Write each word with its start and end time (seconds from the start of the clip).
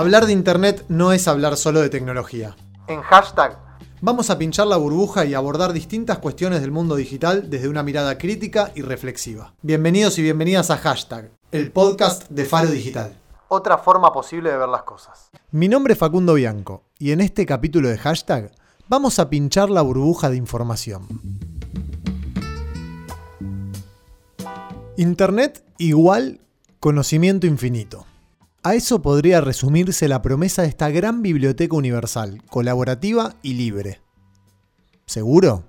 Hablar 0.00 0.24
de 0.24 0.32
Internet 0.32 0.86
no 0.88 1.12
es 1.12 1.28
hablar 1.28 1.58
solo 1.58 1.82
de 1.82 1.90
tecnología. 1.90 2.56
En 2.86 3.02
hashtag 3.02 3.58
vamos 4.00 4.30
a 4.30 4.38
pinchar 4.38 4.66
la 4.66 4.78
burbuja 4.78 5.26
y 5.26 5.34
abordar 5.34 5.74
distintas 5.74 6.16
cuestiones 6.16 6.62
del 6.62 6.70
mundo 6.70 6.96
digital 6.96 7.50
desde 7.50 7.68
una 7.68 7.82
mirada 7.82 8.16
crítica 8.16 8.72
y 8.74 8.80
reflexiva. 8.80 9.52
Bienvenidos 9.60 10.18
y 10.18 10.22
bienvenidas 10.22 10.70
a 10.70 10.78
Hashtag, 10.78 11.32
el 11.52 11.70
podcast 11.70 12.30
de 12.30 12.46
Faro 12.46 12.70
Digital. 12.70 13.14
Otra 13.48 13.76
forma 13.76 14.10
posible 14.10 14.50
de 14.50 14.56
ver 14.56 14.70
las 14.70 14.84
cosas. 14.84 15.28
Mi 15.50 15.68
nombre 15.68 15.92
es 15.92 15.98
Facundo 15.98 16.32
Bianco 16.32 16.84
y 16.98 17.12
en 17.12 17.20
este 17.20 17.44
capítulo 17.44 17.90
de 17.90 17.98
Hashtag 17.98 18.52
vamos 18.88 19.18
a 19.18 19.28
pinchar 19.28 19.68
la 19.68 19.82
burbuja 19.82 20.30
de 20.30 20.36
información. 20.38 21.08
Internet 24.96 25.62
igual 25.76 26.40
conocimiento 26.78 27.46
infinito. 27.46 28.06
A 28.62 28.74
eso 28.74 29.00
podría 29.00 29.40
resumirse 29.40 30.06
la 30.06 30.20
promesa 30.20 30.62
de 30.62 30.68
esta 30.68 30.90
gran 30.90 31.22
biblioteca 31.22 31.74
universal, 31.74 32.42
colaborativa 32.50 33.34
y 33.42 33.54
libre. 33.54 34.02
¿Seguro? 35.06 35.64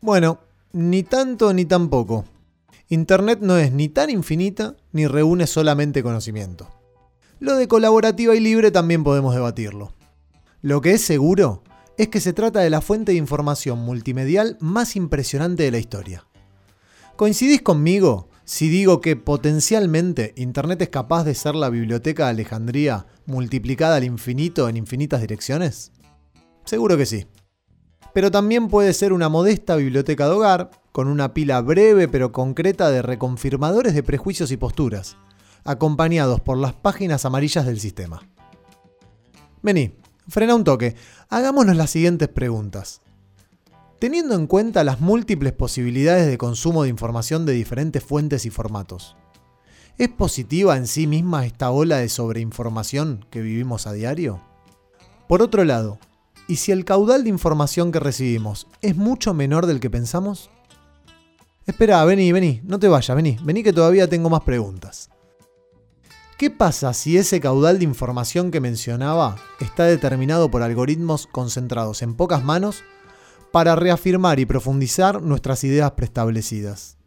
Bueno, 0.00 0.40
ni 0.72 1.04
tanto 1.04 1.54
ni 1.54 1.64
tampoco. 1.64 2.24
Internet 2.88 3.38
no 3.40 3.56
es 3.56 3.72
ni 3.72 3.88
tan 3.88 4.10
infinita 4.10 4.76
ni 4.90 5.06
reúne 5.06 5.46
solamente 5.46 6.02
conocimiento. 6.02 6.68
Lo 7.38 7.54
de 7.54 7.68
colaborativa 7.68 8.34
y 8.34 8.40
libre 8.40 8.72
también 8.72 9.04
podemos 9.04 9.32
debatirlo. 9.32 9.92
Lo 10.60 10.80
que 10.80 10.94
es 10.94 11.02
seguro 11.02 11.62
es 11.98 12.08
que 12.08 12.20
se 12.20 12.32
trata 12.32 12.58
de 12.60 12.70
la 12.70 12.80
fuente 12.80 13.12
de 13.12 13.18
información 13.18 13.78
multimedial 13.78 14.56
más 14.60 14.96
impresionante 14.96 15.62
de 15.62 15.70
la 15.70 15.78
historia. 15.78 16.26
¿Coincidís 17.14 17.62
conmigo 17.62 18.27
si 18.48 18.70
digo 18.70 19.02
que 19.02 19.14
potencialmente 19.14 20.32
Internet 20.38 20.80
es 20.80 20.88
capaz 20.88 21.24
de 21.24 21.34
ser 21.34 21.54
la 21.54 21.68
biblioteca 21.68 22.24
de 22.24 22.30
Alejandría 22.30 23.04
multiplicada 23.26 23.96
al 23.96 24.04
infinito 24.04 24.70
en 24.70 24.78
infinitas 24.78 25.20
direcciones? 25.20 25.92
Seguro 26.64 26.96
que 26.96 27.04
sí. 27.04 27.26
Pero 28.14 28.30
también 28.30 28.68
puede 28.68 28.94
ser 28.94 29.12
una 29.12 29.28
modesta 29.28 29.76
biblioteca 29.76 30.24
de 30.24 30.30
hogar, 30.32 30.70
con 30.92 31.08
una 31.08 31.34
pila 31.34 31.60
breve 31.60 32.08
pero 32.08 32.32
concreta 32.32 32.90
de 32.90 33.02
reconfirmadores 33.02 33.92
de 33.92 34.02
prejuicios 34.02 34.50
y 34.50 34.56
posturas, 34.56 35.18
acompañados 35.64 36.40
por 36.40 36.56
las 36.56 36.72
páginas 36.72 37.26
amarillas 37.26 37.66
del 37.66 37.78
sistema. 37.78 38.26
Vení, 39.60 39.92
frena 40.26 40.54
un 40.54 40.64
toque, 40.64 40.96
hagámonos 41.28 41.76
las 41.76 41.90
siguientes 41.90 42.28
preguntas. 42.28 43.02
Teniendo 43.98 44.36
en 44.36 44.46
cuenta 44.46 44.84
las 44.84 45.00
múltiples 45.00 45.52
posibilidades 45.52 46.28
de 46.28 46.38
consumo 46.38 46.84
de 46.84 46.88
información 46.88 47.44
de 47.44 47.54
diferentes 47.54 48.02
fuentes 48.02 48.46
y 48.46 48.50
formatos, 48.50 49.16
¿es 49.98 50.08
positiva 50.08 50.76
en 50.76 50.86
sí 50.86 51.08
misma 51.08 51.44
esta 51.44 51.72
ola 51.72 51.96
de 51.96 52.08
sobreinformación 52.08 53.26
que 53.28 53.40
vivimos 53.40 53.88
a 53.88 53.92
diario? 53.92 54.40
Por 55.26 55.42
otro 55.42 55.64
lado, 55.64 55.98
¿y 56.46 56.56
si 56.56 56.70
el 56.70 56.84
caudal 56.84 57.24
de 57.24 57.30
información 57.30 57.90
que 57.90 57.98
recibimos 57.98 58.68
es 58.82 58.94
mucho 58.94 59.34
menor 59.34 59.66
del 59.66 59.80
que 59.80 59.90
pensamos? 59.90 60.48
Espera, 61.66 62.04
vení, 62.04 62.30
vení, 62.30 62.60
no 62.62 62.78
te 62.78 62.86
vayas, 62.86 63.16
vení, 63.16 63.36
vení 63.42 63.64
que 63.64 63.72
todavía 63.72 64.08
tengo 64.08 64.30
más 64.30 64.42
preguntas. 64.42 65.10
¿Qué 66.38 66.50
pasa 66.50 66.94
si 66.94 67.18
ese 67.18 67.40
caudal 67.40 67.80
de 67.80 67.84
información 67.84 68.52
que 68.52 68.60
mencionaba 68.60 69.38
está 69.58 69.86
determinado 69.86 70.52
por 70.52 70.62
algoritmos 70.62 71.26
concentrados 71.26 72.00
en 72.02 72.14
pocas 72.14 72.44
manos 72.44 72.84
para 73.52 73.76
reafirmar 73.76 74.40
y 74.40 74.46
profundizar 74.46 75.22
nuestras 75.22 75.64
ideas 75.64 75.92
preestablecidas. 75.92 76.98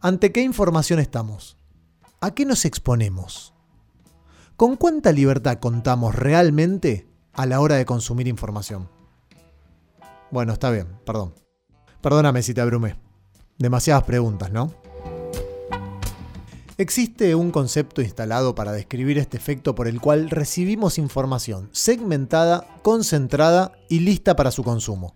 ¿Ante 0.00 0.32
qué 0.32 0.42
información 0.42 0.98
estamos? 0.98 1.56
¿A 2.20 2.32
qué 2.32 2.44
nos 2.44 2.64
exponemos? 2.64 3.54
¿Con 4.56 4.76
cuánta 4.76 5.12
libertad 5.12 5.58
contamos 5.58 6.14
realmente 6.14 7.08
a 7.32 7.46
la 7.46 7.60
hora 7.60 7.76
de 7.76 7.84
consumir 7.84 8.28
información? 8.28 8.88
Bueno, 10.30 10.52
está 10.52 10.70
bien, 10.70 10.88
perdón. 11.04 11.34
Perdóname 12.00 12.42
si 12.42 12.54
te 12.54 12.60
abrumé. 12.60 12.96
Demasiadas 13.58 14.04
preguntas, 14.04 14.50
¿no? 14.50 14.72
Existe 16.78 17.34
un 17.34 17.50
concepto 17.50 18.02
instalado 18.02 18.54
para 18.54 18.72
describir 18.72 19.18
este 19.18 19.36
efecto 19.36 19.74
por 19.74 19.86
el 19.86 20.00
cual 20.00 20.30
recibimos 20.30 20.98
información 20.98 21.68
segmentada, 21.72 22.66
concentrada 22.82 23.72
y 23.88 24.00
lista 24.00 24.34
para 24.34 24.50
su 24.50 24.64
consumo. 24.64 25.14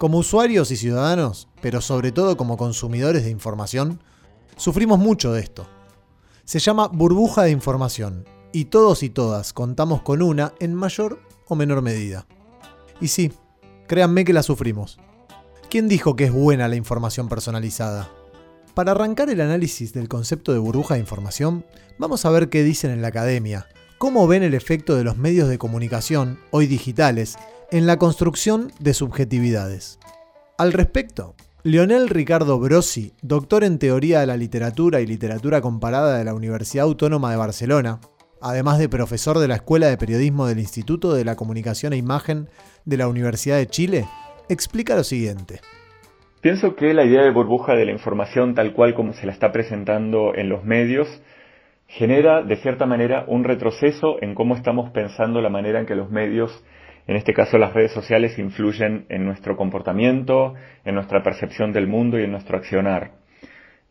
Como 0.00 0.16
usuarios 0.16 0.70
y 0.70 0.78
ciudadanos, 0.78 1.46
pero 1.60 1.82
sobre 1.82 2.10
todo 2.10 2.38
como 2.38 2.56
consumidores 2.56 3.24
de 3.24 3.30
información, 3.30 4.00
sufrimos 4.56 4.98
mucho 4.98 5.30
de 5.34 5.42
esto. 5.42 5.66
Se 6.46 6.58
llama 6.58 6.88
burbuja 6.88 7.42
de 7.42 7.50
información, 7.50 8.24
y 8.50 8.64
todos 8.64 9.02
y 9.02 9.10
todas 9.10 9.52
contamos 9.52 10.00
con 10.00 10.22
una 10.22 10.54
en 10.58 10.72
mayor 10.72 11.20
o 11.48 11.54
menor 11.54 11.82
medida. 11.82 12.26
Y 12.98 13.08
sí, 13.08 13.30
créanme 13.88 14.24
que 14.24 14.32
la 14.32 14.42
sufrimos. 14.42 14.98
¿Quién 15.68 15.86
dijo 15.86 16.16
que 16.16 16.24
es 16.24 16.32
buena 16.32 16.66
la 16.66 16.76
información 16.76 17.28
personalizada? 17.28 18.10
Para 18.72 18.92
arrancar 18.92 19.28
el 19.28 19.42
análisis 19.42 19.92
del 19.92 20.08
concepto 20.08 20.54
de 20.54 20.60
burbuja 20.60 20.94
de 20.94 21.00
información, 21.00 21.66
vamos 21.98 22.24
a 22.24 22.30
ver 22.30 22.48
qué 22.48 22.64
dicen 22.64 22.90
en 22.90 23.02
la 23.02 23.08
academia, 23.08 23.66
cómo 23.98 24.26
ven 24.26 24.44
el 24.44 24.54
efecto 24.54 24.96
de 24.96 25.04
los 25.04 25.18
medios 25.18 25.50
de 25.50 25.58
comunicación, 25.58 26.40
hoy 26.52 26.66
digitales, 26.66 27.36
en 27.72 27.86
la 27.86 27.98
construcción 27.98 28.72
de 28.80 28.94
subjetividades. 28.94 30.00
Al 30.58 30.72
respecto, 30.72 31.34
Leonel 31.62 32.08
Ricardo 32.08 32.58
Brosi, 32.58 33.12
doctor 33.22 33.62
en 33.62 33.78
Teoría 33.78 34.20
de 34.20 34.26
la 34.26 34.36
Literatura 34.36 35.00
y 35.00 35.06
Literatura 35.06 35.60
Comparada 35.60 36.18
de 36.18 36.24
la 36.24 36.34
Universidad 36.34 36.86
Autónoma 36.86 37.30
de 37.30 37.36
Barcelona, 37.36 38.00
además 38.42 38.78
de 38.78 38.88
profesor 38.88 39.38
de 39.38 39.46
la 39.46 39.54
Escuela 39.54 39.86
de 39.86 39.96
Periodismo 39.96 40.46
del 40.46 40.58
Instituto 40.58 41.14
de 41.14 41.24
la 41.24 41.36
Comunicación 41.36 41.92
e 41.92 41.98
Imagen 41.98 42.48
de 42.84 42.96
la 42.96 43.06
Universidad 43.06 43.58
de 43.58 43.68
Chile, 43.68 44.04
explica 44.48 44.96
lo 44.96 45.04
siguiente. 45.04 45.60
Pienso 46.40 46.74
que 46.74 46.92
la 46.92 47.04
idea 47.04 47.22
de 47.22 47.30
burbuja 47.30 47.74
de 47.74 47.84
la 47.84 47.92
información 47.92 48.54
tal 48.54 48.72
cual 48.72 48.94
como 48.94 49.12
se 49.12 49.26
la 49.26 49.32
está 49.32 49.52
presentando 49.52 50.34
en 50.34 50.48
los 50.48 50.64
medios 50.64 51.06
genera 51.86 52.42
de 52.42 52.56
cierta 52.56 52.86
manera 52.86 53.24
un 53.28 53.44
retroceso 53.44 54.16
en 54.22 54.34
cómo 54.34 54.56
estamos 54.56 54.90
pensando 54.90 55.40
la 55.40 55.50
manera 55.50 55.78
en 55.78 55.86
que 55.86 55.94
los 55.94 56.10
medios 56.10 56.50
en 57.10 57.16
este 57.16 57.34
caso 57.34 57.58
las 57.58 57.72
redes 57.72 57.90
sociales 57.90 58.38
influyen 58.38 59.04
en 59.08 59.24
nuestro 59.24 59.56
comportamiento, 59.56 60.54
en 60.84 60.94
nuestra 60.94 61.24
percepción 61.24 61.72
del 61.72 61.88
mundo 61.88 62.20
y 62.20 62.22
en 62.22 62.30
nuestro 62.30 62.56
accionar. 62.56 63.10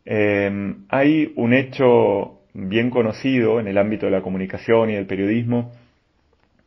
Eh, 0.06 0.74
hay 0.88 1.30
un 1.36 1.52
hecho 1.52 2.38
bien 2.54 2.88
conocido 2.88 3.60
en 3.60 3.68
el 3.68 3.76
ámbito 3.76 4.06
de 4.06 4.12
la 4.12 4.22
comunicación 4.22 4.88
y 4.88 4.94
del 4.94 5.04
periodismo, 5.04 5.70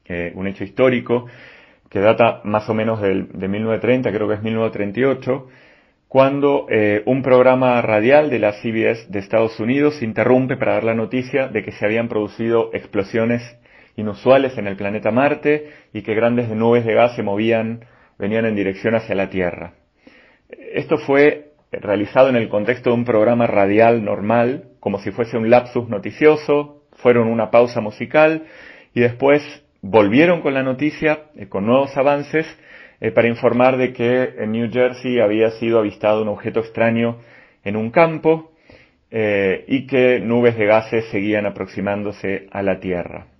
eh, 0.06 0.31
un 0.36 0.46
hecho 0.46 0.63
histórico, 0.63 1.25
que 1.90 1.97
data 1.97 2.42
más 2.44 2.69
o 2.69 2.75
menos 2.75 3.02
de 3.02 3.47
1930, 3.47 4.12
creo 4.12 4.28
que 4.28 4.36
es 4.36 4.44
1938, 4.44 5.47
cuando 6.08 6.68
eh, 6.69 7.02
un 7.08 7.24
programa 7.24 7.81
radial 7.81 8.30
de 8.30 8.38
la 8.38 8.52
CBS 8.62 9.08
de 9.09 9.18
Estados 9.18 9.59
Unidos 9.59 10.03
interrumpe 10.03 10.56
para 10.58 10.74
dar 10.74 10.84
la 10.84 10.94
noticia 10.94 11.47
de 11.47 11.63
que 11.63 11.72
se 11.72 11.84
habían 11.84 12.09
producido 12.09 12.69
explosiones 12.74 13.42
inusuales 13.96 14.58
en 14.58 14.68
el 14.68 14.76
planeta 14.76 15.12
Marte 15.12 15.72
y 15.94 16.02
que 16.02 16.16
grandes 16.16 16.50
nubes 16.50 16.86
de 16.86 16.94
gas 16.94 17.16
se 17.16 17.24
movían, 17.24 17.86
venían 18.18 18.46
en 18.46 18.56
dirección 18.56 18.96
hacia 18.96 19.16
la 19.16 19.30
Tierra. 19.30 19.74
Esto 20.74 20.98
fue 20.98 21.54
realizado 21.72 22.30
en 22.30 22.36
el 22.36 22.50
contexto 22.50 22.90
de 22.90 22.96
un 22.96 23.06
programa 23.06 23.48
radial 23.48 24.04
normal, 24.04 24.66
como 24.80 25.00
si 25.00 25.12
fuese 25.12 25.38
un 25.38 25.50
lapsus 25.50 25.90
noticioso, 25.90 26.84
fueron 26.98 27.28
una 27.28 27.50
pausa 27.50 27.81
musical 27.81 28.44
y 28.94 29.02
después 29.02 29.42
volvieron 29.81 30.42
con 30.42 30.54
la 30.54 30.64
noticia, 30.64 31.25
eh, 31.36 31.48
con 31.48 31.66
nuevos 31.66 31.96
avances, 31.98 32.46
eh, 33.02 33.12
para 33.12 33.28
informar 33.28 33.78
de 33.78 33.92
que 33.92 34.36
en 34.38 34.52
New 34.52 34.72
Jersey 34.72 35.20
había 35.20 35.52
sido 35.52 35.80
avistado 35.80 36.22
un 36.22 36.30
objeto 36.30 36.60
extraño 36.62 37.20
en 37.64 37.75
un 37.75 37.92
campo 37.92 38.52
eh, 39.12 39.66
y 39.68 39.88
que 39.88 40.19
nubes 40.19 40.57
de 40.57 40.66
gases 40.66 41.06
seguían 41.12 41.46
aproximándose 41.46 42.48
a 42.51 42.62
la 42.62 42.80
Tierra. 42.80 43.32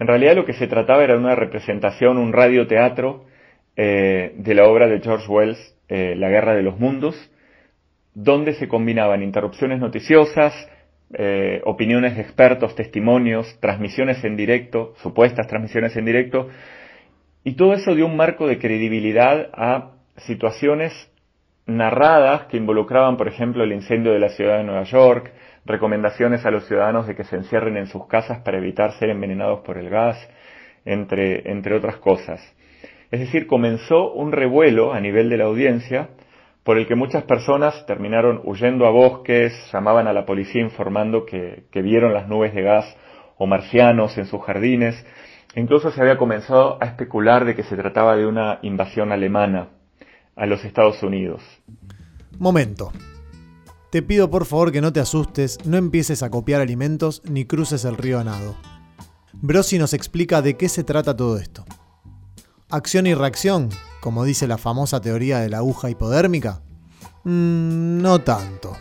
En 0.00 0.06
realidad 0.06 0.34
lo 0.34 0.46
que 0.46 0.54
se 0.54 0.66
trataba 0.66 1.04
era 1.04 1.18
una 1.18 1.34
representación, 1.34 2.16
un 2.16 2.32
radioteatro 2.32 3.26
eh, 3.76 4.32
de 4.34 4.54
la 4.54 4.66
obra 4.66 4.88
de 4.88 5.00
George 5.00 5.28
Wells, 5.28 5.76
eh, 5.88 6.14
La 6.16 6.30
Guerra 6.30 6.54
de 6.54 6.62
los 6.62 6.78
Mundos, 6.80 7.14
donde 8.14 8.54
se 8.54 8.66
combinaban 8.66 9.22
interrupciones 9.22 9.78
noticiosas, 9.78 10.54
eh, 11.12 11.60
opiniones 11.64 12.16
de 12.16 12.22
expertos, 12.22 12.74
testimonios, 12.74 13.58
transmisiones 13.60 14.24
en 14.24 14.36
directo, 14.36 14.94
supuestas 15.02 15.46
transmisiones 15.46 15.94
en 15.96 16.06
directo, 16.06 16.48
y 17.44 17.52
todo 17.52 17.74
eso 17.74 17.94
dio 17.94 18.06
un 18.06 18.16
marco 18.16 18.46
de 18.46 18.58
credibilidad 18.58 19.50
a 19.52 19.96
situaciones 20.16 20.92
narradas 21.76 22.46
que 22.46 22.56
involucraban, 22.56 23.16
por 23.16 23.28
ejemplo, 23.28 23.64
el 23.64 23.72
incendio 23.72 24.12
de 24.12 24.18
la 24.18 24.30
ciudad 24.30 24.58
de 24.58 24.64
Nueva 24.64 24.84
York, 24.84 25.32
recomendaciones 25.64 26.44
a 26.44 26.50
los 26.50 26.66
ciudadanos 26.66 27.06
de 27.06 27.14
que 27.14 27.24
se 27.24 27.36
encierren 27.36 27.76
en 27.76 27.86
sus 27.86 28.06
casas 28.06 28.40
para 28.40 28.58
evitar 28.58 28.92
ser 28.92 29.10
envenenados 29.10 29.60
por 29.60 29.78
el 29.78 29.88
gas, 29.88 30.16
entre, 30.84 31.50
entre 31.50 31.76
otras 31.76 31.96
cosas. 31.96 32.40
Es 33.10 33.20
decir, 33.20 33.46
comenzó 33.46 34.12
un 34.12 34.32
revuelo 34.32 34.92
a 34.92 35.00
nivel 35.00 35.28
de 35.28 35.36
la 35.36 35.44
audiencia 35.44 36.10
por 36.64 36.78
el 36.78 36.86
que 36.86 36.94
muchas 36.94 37.24
personas 37.24 37.84
terminaron 37.86 38.40
huyendo 38.44 38.86
a 38.86 38.90
bosques, 38.90 39.52
llamaban 39.72 40.06
a 40.06 40.12
la 40.12 40.26
policía 40.26 40.62
informando 40.62 41.24
que, 41.24 41.64
que 41.70 41.82
vieron 41.82 42.12
las 42.12 42.28
nubes 42.28 42.54
de 42.54 42.62
gas 42.62 42.96
o 43.38 43.46
marcianos 43.46 44.16
en 44.18 44.26
sus 44.26 44.42
jardines. 44.42 45.04
Incluso 45.56 45.90
se 45.90 46.00
había 46.00 46.18
comenzado 46.18 46.78
a 46.80 46.86
especular 46.86 47.44
de 47.44 47.56
que 47.56 47.62
se 47.64 47.76
trataba 47.76 48.16
de 48.16 48.26
una 48.26 48.58
invasión 48.62 49.10
alemana 49.10 49.68
a 50.40 50.46
los 50.46 50.64
Estados 50.64 51.02
Unidos. 51.02 51.42
Momento. 52.38 52.92
Te 53.90 54.00
pido 54.00 54.30
por 54.30 54.46
favor 54.46 54.72
que 54.72 54.80
no 54.80 54.90
te 54.90 55.00
asustes, 55.00 55.58
no 55.66 55.76
empieces 55.76 56.22
a 56.22 56.30
copiar 56.30 56.62
alimentos 56.62 57.22
ni 57.28 57.44
cruces 57.44 57.84
el 57.84 57.98
río 57.98 58.18
a 58.18 58.24
nado. 58.24 58.56
Brosi 59.34 59.78
nos 59.78 59.92
explica 59.92 60.40
de 60.40 60.56
qué 60.56 60.70
se 60.70 60.82
trata 60.82 61.14
todo 61.14 61.36
esto. 61.36 61.64
¿Acción 62.70 63.06
y 63.06 63.12
reacción, 63.12 63.68
como 64.00 64.24
dice 64.24 64.46
la 64.46 64.56
famosa 64.56 65.02
teoría 65.02 65.40
de 65.40 65.50
la 65.50 65.58
aguja 65.58 65.90
hipodérmica? 65.90 66.62
Mm, 67.24 68.00
no 68.00 68.20
tanto. 68.20 68.72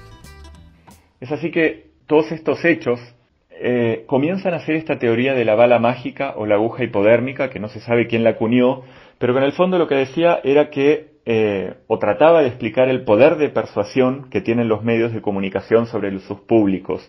Es 1.20 1.30
así 1.32 1.52
que 1.52 1.92
todos 2.08 2.32
estos 2.32 2.64
hechos 2.64 3.02
eh, 3.50 4.06
comienzan 4.08 4.54
a 4.54 4.66
ser 4.66 4.76
esta 4.76 4.98
teoría 4.98 5.34
de 5.34 5.44
la 5.44 5.56
bala 5.56 5.80
mágica 5.80 6.36
o 6.38 6.46
la 6.46 6.56
aguja 6.56 6.86
hipodérmica, 6.86 7.50
que 7.50 7.60
no 7.60 7.68
se 7.68 7.82
sabe 7.82 8.08
quién 8.08 8.24
la 8.24 8.32
acuñó, 8.32 8.84
pero 9.18 9.34
que 9.34 9.40
en 9.40 9.46
el 9.46 9.52
fondo 9.52 9.78
lo 9.78 9.88
que 9.88 9.96
decía 9.96 10.40
era 10.44 10.70
que, 10.70 11.09
eh, 11.32 11.76
o 11.86 12.00
trataba 12.00 12.42
de 12.42 12.48
explicar 12.48 12.90
el 12.90 13.04
poder 13.04 13.36
de 13.36 13.50
persuasión 13.50 14.32
que 14.32 14.42
tienen 14.42 14.68
los 14.68 14.84
medios 14.84 15.14
de 15.14 15.22
comunicación 15.22 15.86
sobre 15.86 16.18
sus 16.22 16.40
públicos. 16.40 17.08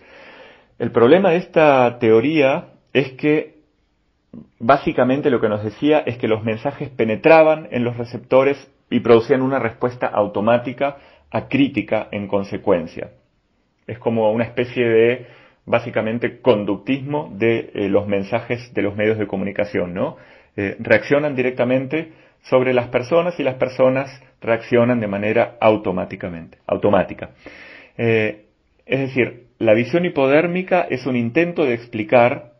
El 0.78 0.92
problema 0.92 1.30
de 1.30 1.38
esta 1.38 1.98
teoría 1.98 2.74
es 2.92 3.12
que 3.12 3.60
básicamente 4.58 5.30
lo 5.30 5.40
que 5.40 5.48
nos 5.48 5.64
decía 5.64 6.00
es 6.00 6.18
que 6.18 6.28
los 6.28 6.44
mensajes 6.44 6.90
penetraban 6.90 7.68
en 7.70 7.82
los 7.82 7.96
receptores 7.96 8.70
y 8.90 9.00
producían 9.00 9.40
una 9.40 9.58
respuesta 9.58 10.06
automática 10.08 10.98
a 11.30 11.48
crítica 11.48 12.08
en 12.12 12.28
consecuencia. 12.28 13.12
Es 13.86 13.98
como 13.98 14.30
una 14.32 14.44
especie 14.44 14.86
de, 14.86 15.26
básicamente, 15.64 16.42
conductismo 16.42 17.32
de 17.38 17.70
eh, 17.72 17.88
los 17.88 18.06
mensajes 18.06 18.74
de 18.74 18.82
los 18.82 18.94
medios 18.94 19.16
de 19.16 19.26
comunicación, 19.26 19.94
¿no? 19.94 20.18
Eh, 20.58 20.76
reaccionan 20.78 21.34
directamente 21.34 22.12
sobre 22.42 22.74
las 22.74 22.88
personas 22.88 23.38
y 23.38 23.42
las 23.42 23.56
personas 23.56 24.10
reaccionan 24.40 25.00
de 25.00 25.06
manera 25.06 25.56
automáticamente, 25.60 26.58
automática. 26.66 27.30
Eh, 27.96 28.46
es 28.86 29.00
decir, 29.00 29.46
la 29.58 29.74
visión 29.74 30.04
hipodérmica 30.04 30.86
es 30.88 31.06
un 31.06 31.16
intento 31.16 31.64
de 31.64 31.74
explicar 31.74 32.50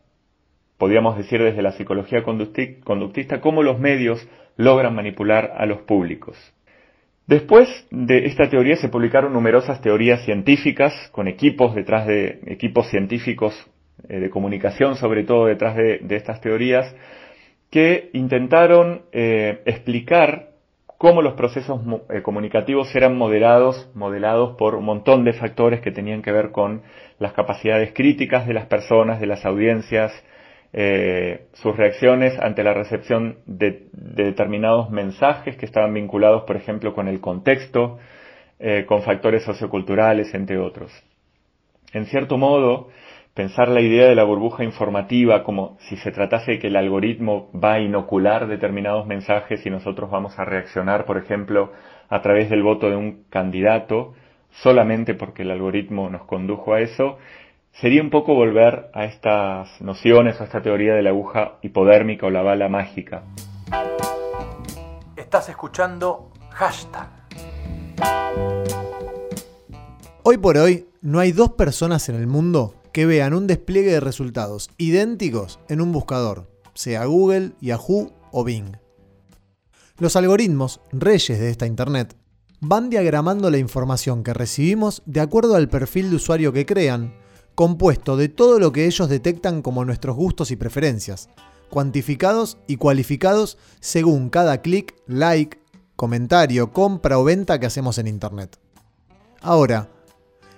podríamos 0.81 1.19
decir 1.19 1.43
desde 1.43 1.61
la 1.61 1.73
psicología 1.73 2.23
conductista, 2.25 3.41
cómo 3.43 3.63
los 3.63 3.79
medios 3.79 4.27
logran 4.57 4.95
manipular 4.95 5.53
a 5.59 5.67
los 5.67 5.83
públicos. 5.83 6.39
Después 7.27 7.69
de 7.91 8.25
esta 8.25 8.49
teoría 8.49 8.77
se 8.77 8.89
publicaron 8.89 9.35
numerosas 9.35 9.83
teorías 9.83 10.25
científicas 10.25 10.95
con 11.13 11.29
equipos 11.29 11.75
detrás 11.75 12.07
de 12.07 12.41
equipos 12.47 12.89
científicos 12.89 13.55
eh, 14.09 14.21
de 14.21 14.31
comunicación, 14.31 14.97
sobre 14.97 15.25
todo 15.25 15.47
detrás 15.47 15.77
de, 15.77 16.01
estas 16.17 16.41
teorías, 16.41 16.97
que 17.71 18.11
intentaron 18.13 19.03
eh, 19.13 19.63
explicar 19.65 20.51
cómo 20.99 21.23
los 21.23 21.35
procesos 21.35 21.81
eh, 22.11 22.21
comunicativos 22.23 22.95
eran 22.95 23.17
modelados, 23.17 23.91
modelados 23.95 24.57
por 24.57 24.75
un 24.75 24.85
montón 24.85 25.25
de 25.25 25.33
factores 25.33 25.81
que 25.81 25.93
tenían 25.93 26.21
que 26.21 26.33
ver 26.33 26.51
con 26.51 26.83
las 27.19 27.33
capacidades 27.33 27.93
críticas 27.95 28.47
de 28.47 28.55
las 28.55 28.67
personas, 28.67 29.21
de 29.21 29.27
las 29.27 29.47
audiencias, 29.47 30.13
eh, 30.73 31.47
sus 31.55 31.77
reacciones 31.77 32.39
ante 32.39 32.63
la 32.63 32.75
recepción 32.75 33.39
de, 33.47 33.87
determinados 33.93 34.91
mensajes 34.91 35.57
que 35.57 35.67
estaban 35.67 35.95
vinculados, 35.95 36.43
por 36.43 36.57
ejemplo, 36.57 36.93
con 36.93 37.09
el 37.09 37.21
contexto, 37.21 37.99
con 38.87 39.01
factores 39.01 39.43
socioculturales, 39.43 40.35
entre 40.35 40.59
otros. 40.59 40.93
En 41.95 42.05
cierto 42.05 42.37
modo, 42.37 42.89
pensar 43.41 43.69
la 43.69 43.81
idea 43.81 44.07
de 44.07 44.15
la 44.15 44.25
burbuja 44.25 44.65
informativa 44.65 45.45
como 45.45 45.79
si 45.89 45.97
se 45.97 46.11
tratase 46.11 46.53
de 46.53 46.59
que 46.59 46.67
el 46.67 46.77
algoritmo 46.77 47.49
va 47.53 47.73
a 47.73 47.81
inocular 47.81 48.47
determinados 48.47 49.07
mensajes 49.07 49.65
y 49.65 49.71
nosotros 49.71 50.11
vamos 50.11 50.39
a 50.39 50.45
reaccionar, 50.45 51.07
por 51.07 51.17
ejemplo, 51.17 51.73
a 52.11 52.21
través 52.21 52.51
del 52.51 52.63
voto 52.63 52.91
de 52.91 52.97
un 52.97 53.25
candidato, 53.31 54.13
solamente 54.51 55.15
porque 55.15 55.41
el 55.41 55.53
algoritmo 55.53 56.11
nos 56.11 56.25
condujo 56.25 56.75
a 56.75 56.83
eso, 56.83 57.17
sería 57.73 58.03
un 58.03 58.11
poco 58.11 58.35
volver 58.35 58.91
a 58.93 59.07
estas 59.07 59.81
nociones, 59.81 60.39
a 60.39 60.45
esta 60.45 60.61
teoría 60.61 60.93
de 60.93 61.01
la 61.01 61.09
aguja 61.09 61.53
hipodérmica 61.63 62.27
o 62.27 62.31
la 62.31 62.43
bala 62.43 62.69
mágica. 62.69 63.23
Estás 65.17 65.49
escuchando 65.49 66.31
hashtag. 66.51 67.09
Hoy 70.25 70.37
por 70.37 70.59
hoy 70.59 70.85
no 71.01 71.21
hay 71.21 71.33
dos 71.33 71.53
personas 71.53 72.07
en 72.11 72.17
el 72.17 72.27
mundo 72.27 72.75
que 72.93 73.07
vean 73.07 73.35
un 73.35 73.47
despliegue 73.47 73.93
de 73.93 74.01
resultados 74.01 74.71
idénticos 74.79 75.61
en 75.69 75.81
un 75.81 75.93
buscador, 75.93 76.51
sea 76.75 77.05
Google, 77.05 77.53
Yahoo 77.61 78.13
o 78.33 78.45
Bing. 78.45 78.77
Los 79.99 80.17
algoritmos, 80.17 80.81
reyes 80.93 81.39
de 81.39 81.51
esta 81.51 81.67
Internet, 81.67 82.17
van 82.61 82.91
diagramando 82.91 83.51
la 83.51 83.59
información 83.59 84.23
que 84.23 84.35
recibimos 84.35 85.03
de 85.07 85.21
acuerdo 85.21 85.57
al 85.57 85.69
perfil 85.69 86.11
de 86.11 86.17
usuario 86.17 86.53
que 86.53 86.67
crean, 86.67 87.15
compuesto 87.55 88.17
de 88.17 88.29
todo 88.29 88.59
lo 88.59 88.73
que 88.73 88.87
ellos 88.87 89.09
detectan 89.09 89.63
como 89.63 89.85
nuestros 89.85 90.17
gustos 90.17 90.51
y 90.51 90.57
preferencias, 90.57 91.29
cuantificados 91.69 92.59
y 92.67 92.77
cualificados 92.77 93.59
según 93.81 94.31
cada 94.31 94.63
clic, 94.63 94.95
like, 95.07 95.59
comentario, 95.97 96.73
compra 96.73 97.19
o 97.19 97.25
venta 97.25 97.61
que 97.61 97.67
hacemos 97.67 97.99
en 97.99 98.07
Internet. 98.07 98.59
Ahora, 99.43 99.91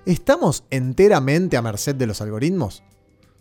¿estamos 0.06 0.66
enteramente 0.70 1.56
a 1.56 1.62
merced 1.62 1.94
de 1.94 2.06
los 2.06 2.20
algoritmos? 2.20 2.82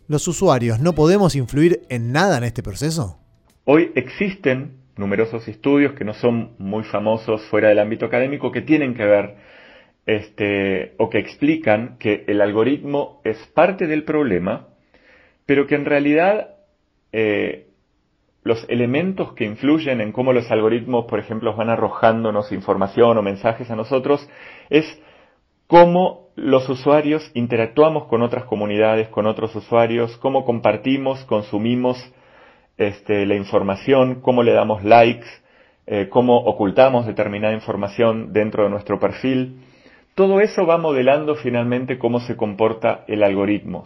¿Los 0.08 0.28
usuarios 0.28 0.80
no 0.80 0.94
podemos 0.94 1.36
influir 1.36 1.82
en 1.90 2.12
nada 2.12 2.38
en 2.38 2.44
este 2.44 2.64
proceso? 2.64 3.18
Hoy 3.66 3.92
existen 3.96 4.82
numerosos 4.98 5.48
estudios 5.48 5.94
que 5.94 6.04
no 6.04 6.14
son 6.14 6.56
muy 6.60 6.84
famosos 6.84 7.42
fuera 7.44 7.70
del 7.70 7.80
ámbito 7.80 8.06
académico 8.06 8.52
que 8.52 8.62
tienen 8.62 8.94
que 8.94 9.06
ver 9.06 9.36
este, 10.06 10.96
o 10.98 11.10
que 11.10 11.20
explican 11.20 11.98
que 11.98 12.26
el 12.28 12.42
algoritmo 12.42 13.22
es 13.24 13.38
parte 13.54 13.88
del 13.88 14.04
problema, 14.04 14.68
pero 15.46 15.68
que 15.68 15.76
en 15.76 15.86
realidad 15.86 16.56
eh, 17.12 17.68
los 18.44 18.66
elementos 18.70 19.34
que 19.34 19.46
influyen 19.46 20.02
en 20.02 20.12
cómo 20.12 20.34
los 20.34 20.50
algoritmos, 20.52 21.06
por 21.06 21.20
ejemplo, 21.20 21.56
van 21.56 21.70
arrojándonos 21.70 22.52
información 22.52 23.18
o 23.18 23.22
mensajes 23.22 23.70
a 23.70 23.76
nosotros, 23.76 24.28
es 24.70 24.86
cómo 25.72 26.32
los 26.36 26.68
usuarios 26.68 27.32
interactuamos 27.34 28.08
con 28.08 28.24
otras 28.24 28.44
comunidades, 28.44 29.08
con 29.08 29.26
otros 29.26 29.56
usuarios, 29.56 30.18
cómo 30.18 30.44
compartimos, 30.44 31.24
consumimos 31.24 31.98
este, 32.76 33.26
la 33.26 33.36
información, 33.36 34.20
cómo 34.20 34.44
le 34.44 34.52
damos 34.52 34.84
likes, 34.84 35.28
eh, 35.88 36.10
cómo 36.10 36.36
ocultamos 36.40 37.06
determinada 37.08 37.54
información 37.54 38.34
dentro 38.34 38.66
de 38.66 38.70
nuestro 38.70 39.00
perfil. 39.00 39.62
Todo 40.14 40.42
eso 40.42 40.66
va 40.66 40.78
modelando 40.78 41.36
finalmente 41.36 41.98
cómo 41.98 42.20
se 42.20 42.36
comporta 42.36 43.06
el 43.08 43.24
algoritmo. 43.24 43.86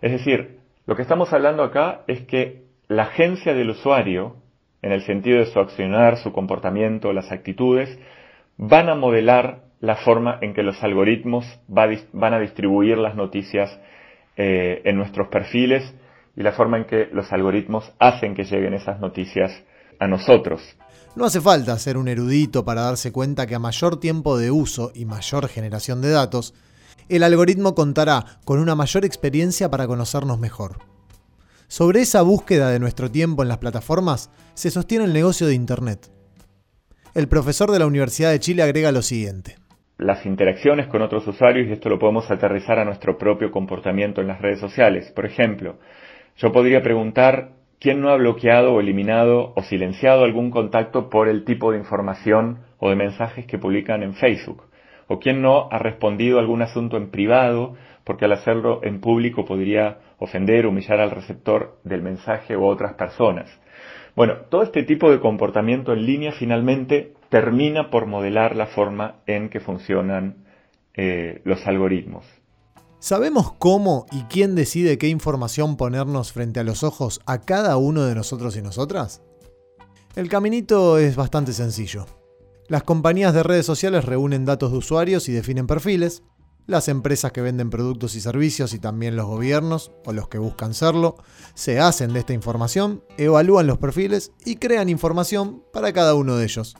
Es 0.00 0.10
decir, 0.10 0.58
lo 0.86 0.96
que 0.96 1.02
estamos 1.02 1.32
hablando 1.32 1.62
acá 1.62 2.00
es 2.08 2.22
que 2.22 2.64
la 2.88 3.04
agencia 3.04 3.54
del 3.54 3.70
usuario, 3.70 4.38
en 4.82 4.90
el 4.90 5.02
sentido 5.02 5.38
de 5.38 5.46
su 5.46 5.60
accionar, 5.60 6.16
su 6.16 6.32
comportamiento, 6.32 7.12
las 7.12 7.30
actitudes, 7.30 7.96
van 8.56 8.88
a 8.88 8.96
modelar 8.96 9.70
la 9.82 9.96
forma 9.96 10.38
en 10.40 10.54
que 10.54 10.62
los 10.62 10.80
algoritmos 10.82 11.44
van 11.66 12.34
a 12.34 12.38
distribuir 12.38 12.96
las 12.98 13.16
noticias 13.16 13.68
eh, 14.36 14.80
en 14.84 14.96
nuestros 14.96 15.26
perfiles 15.26 15.82
y 16.36 16.42
la 16.42 16.52
forma 16.52 16.78
en 16.78 16.86
que 16.86 17.08
los 17.12 17.30
algoritmos 17.32 17.92
hacen 17.98 18.34
que 18.34 18.44
lleguen 18.44 18.74
esas 18.74 19.00
noticias 19.00 19.50
a 19.98 20.06
nosotros. 20.06 20.62
No 21.16 21.24
hace 21.24 21.40
falta 21.40 21.76
ser 21.78 21.96
un 21.96 22.06
erudito 22.06 22.64
para 22.64 22.82
darse 22.82 23.10
cuenta 23.10 23.46
que 23.48 23.56
a 23.56 23.58
mayor 23.58 23.98
tiempo 23.98 24.38
de 24.38 24.52
uso 24.52 24.92
y 24.94 25.04
mayor 25.04 25.48
generación 25.48 26.00
de 26.00 26.10
datos, 26.10 26.54
el 27.08 27.24
algoritmo 27.24 27.74
contará 27.74 28.24
con 28.44 28.60
una 28.60 28.76
mayor 28.76 29.04
experiencia 29.04 29.68
para 29.68 29.88
conocernos 29.88 30.38
mejor. 30.38 30.78
Sobre 31.66 32.02
esa 32.02 32.22
búsqueda 32.22 32.70
de 32.70 32.78
nuestro 32.78 33.10
tiempo 33.10 33.42
en 33.42 33.48
las 33.48 33.58
plataformas 33.58 34.30
se 34.54 34.70
sostiene 34.70 35.06
el 35.06 35.12
negocio 35.12 35.48
de 35.48 35.54
Internet. 35.54 36.08
El 37.14 37.26
profesor 37.26 37.72
de 37.72 37.80
la 37.80 37.86
Universidad 37.86 38.30
de 38.30 38.40
Chile 38.40 38.62
agrega 38.62 38.92
lo 38.92 39.02
siguiente. 39.02 39.56
Las 39.98 40.26
interacciones 40.26 40.86
con 40.88 41.02
otros 41.02 41.26
usuarios, 41.26 41.68
y 41.68 41.72
esto 41.72 41.88
lo 41.88 41.98
podemos 41.98 42.30
aterrizar 42.30 42.78
a 42.78 42.84
nuestro 42.84 43.18
propio 43.18 43.50
comportamiento 43.50 44.20
en 44.20 44.28
las 44.28 44.40
redes 44.40 44.58
sociales. 44.58 45.12
Por 45.12 45.26
ejemplo, 45.26 45.78
yo 46.36 46.50
podría 46.50 46.82
preguntar 46.82 47.50
¿Quién 47.82 48.00
no 48.00 48.10
ha 48.10 48.16
bloqueado 48.16 48.74
o 48.74 48.80
eliminado 48.80 49.54
o 49.56 49.62
silenciado 49.64 50.22
algún 50.22 50.52
contacto 50.52 51.10
por 51.10 51.26
el 51.26 51.44
tipo 51.44 51.72
de 51.72 51.78
información 51.78 52.60
o 52.78 52.88
de 52.88 52.94
mensajes 52.94 53.44
que 53.44 53.58
publican 53.58 54.04
en 54.04 54.14
Facebook? 54.14 54.62
¿O 55.08 55.18
quién 55.18 55.42
no 55.42 55.66
ha 55.68 55.80
respondido 55.80 56.38
a 56.38 56.42
algún 56.42 56.62
asunto 56.62 56.96
en 56.96 57.10
privado 57.10 57.74
porque 58.04 58.26
al 58.26 58.34
hacerlo 58.34 58.78
en 58.84 59.00
público 59.00 59.44
podría 59.44 59.98
ofender 60.18 60.68
humillar 60.68 61.00
al 61.00 61.10
receptor 61.10 61.80
del 61.82 62.02
mensaje 62.02 62.54
o 62.54 62.66
otras 62.66 62.94
personas? 62.94 63.50
Bueno, 64.14 64.42
todo 64.48 64.62
este 64.62 64.84
tipo 64.84 65.10
de 65.10 65.18
comportamiento 65.18 65.92
en 65.92 66.06
línea 66.06 66.30
finalmente 66.30 67.14
termina 67.32 67.90
por 67.90 68.04
modelar 68.04 68.54
la 68.54 68.66
forma 68.66 69.22
en 69.26 69.48
que 69.48 69.58
funcionan 69.58 70.44
eh, 70.92 71.40
los 71.46 71.66
algoritmos. 71.66 72.26
¿Sabemos 72.98 73.54
cómo 73.54 74.04
y 74.12 74.24
quién 74.24 74.54
decide 74.54 74.98
qué 74.98 75.08
información 75.08 75.78
ponernos 75.78 76.30
frente 76.30 76.60
a 76.60 76.62
los 76.62 76.82
ojos 76.82 77.22
a 77.24 77.40
cada 77.40 77.78
uno 77.78 78.04
de 78.04 78.14
nosotros 78.14 78.54
y 78.58 78.60
nosotras? 78.60 79.22
El 80.14 80.28
caminito 80.28 80.98
es 80.98 81.16
bastante 81.16 81.54
sencillo. 81.54 82.04
Las 82.68 82.82
compañías 82.82 83.32
de 83.32 83.42
redes 83.42 83.64
sociales 83.64 84.04
reúnen 84.04 84.44
datos 84.44 84.70
de 84.70 84.76
usuarios 84.76 85.26
y 85.30 85.32
definen 85.32 85.66
perfiles. 85.66 86.22
Las 86.66 86.88
empresas 86.88 87.32
que 87.32 87.40
venden 87.40 87.70
productos 87.70 88.14
y 88.14 88.20
servicios 88.20 88.74
y 88.74 88.78
también 88.78 89.16
los 89.16 89.24
gobiernos, 89.24 89.90
o 90.04 90.12
los 90.12 90.28
que 90.28 90.36
buscan 90.36 90.74
serlo, 90.74 91.16
se 91.54 91.80
hacen 91.80 92.12
de 92.12 92.20
esta 92.20 92.34
información, 92.34 93.02
evalúan 93.16 93.66
los 93.66 93.78
perfiles 93.78 94.32
y 94.44 94.56
crean 94.56 94.90
información 94.90 95.64
para 95.72 95.94
cada 95.94 96.14
uno 96.14 96.36
de 96.36 96.44
ellos. 96.44 96.76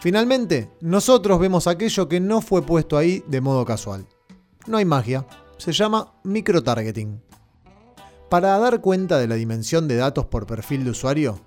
Finalmente, 0.00 0.70
nosotros 0.80 1.38
vemos 1.38 1.66
aquello 1.66 2.08
que 2.08 2.20
no 2.20 2.40
fue 2.40 2.62
puesto 2.62 2.96
ahí 2.96 3.22
de 3.26 3.42
modo 3.42 3.66
casual. 3.66 4.06
No 4.66 4.78
hay 4.78 4.86
magia, 4.86 5.26
se 5.58 5.72
llama 5.72 6.14
microtargeting. 6.24 7.20
Para 8.30 8.58
dar 8.58 8.80
cuenta 8.80 9.18
de 9.18 9.28
la 9.28 9.34
dimensión 9.34 9.88
de 9.88 9.96
datos 9.96 10.24
por 10.24 10.46
perfil 10.46 10.84
de 10.84 10.90
usuario, 10.92 11.38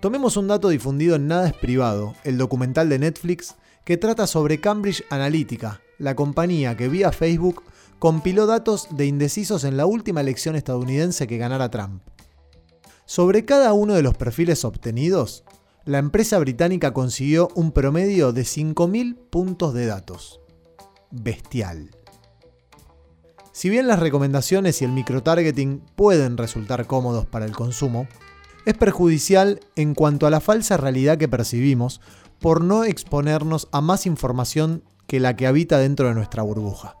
tomemos 0.00 0.36
un 0.36 0.46
dato 0.46 0.68
difundido 0.68 1.16
en 1.16 1.26
Nada 1.26 1.48
es 1.48 1.54
Privado, 1.54 2.14
el 2.24 2.36
documental 2.36 2.90
de 2.90 2.98
Netflix 2.98 3.54
que 3.86 3.96
trata 3.96 4.26
sobre 4.26 4.60
Cambridge 4.60 5.04
Analytica, 5.08 5.80
la 5.98 6.14
compañía 6.14 6.76
que 6.76 6.88
vía 6.88 7.12
Facebook 7.12 7.62
compiló 7.98 8.46
datos 8.46 8.88
de 8.90 9.06
indecisos 9.06 9.64
en 9.64 9.78
la 9.78 9.86
última 9.86 10.20
elección 10.20 10.54
estadounidense 10.54 11.26
que 11.26 11.38
ganara 11.38 11.70
Trump. 11.70 12.02
Sobre 13.06 13.46
cada 13.46 13.72
uno 13.72 13.94
de 13.94 14.02
los 14.02 14.16
perfiles 14.16 14.66
obtenidos, 14.66 15.44
la 15.84 15.98
empresa 15.98 16.38
británica 16.38 16.92
consiguió 16.92 17.48
un 17.54 17.72
promedio 17.72 18.32
de 18.32 18.42
5.000 18.42 19.16
puntos 19.30 19.74
de 19.74 19.86
datos. 19.86 20.40
Bestial. 21.10 21.90
Si 23.52 23.68
bien 23.68 23.86
las 23.86 23.98
recomendaciones 23.98 24.80
y 24.80 24.84
el 24.84 24.92
microtargeting 24.92 25.82
pueden 25.96 26.36
resultar 26.36 26.86
cómodos 26.86 27.26
para 27.26 27.44
el 27.44 27.52
consumo, 27.52 28.06
es 28.64 28.74
perjudicial 28.74 29.60
en 29.76 29.94
cuanto 29.94 30.26
a 30.26 30.30
la 30.30 30.40
falsa 30.40 30.76
realidad 30.76 31.18
que 31.18 31.28
percibimos 31.28 32.00
por 32.38 32.62
no 32.62 32.84
exponernos 32.84 33.68
a 33.72 33.80
más 33.80 34.06
información 34.06 34.84
que 35.06 35.20
la 35.20 35.36
que 35.36 35.46
habita 35.46 35.78
dentro 35.78 36.08
de 36.08 36.14
nuestra 36.14 36.42
burbuja. 36.42 36.96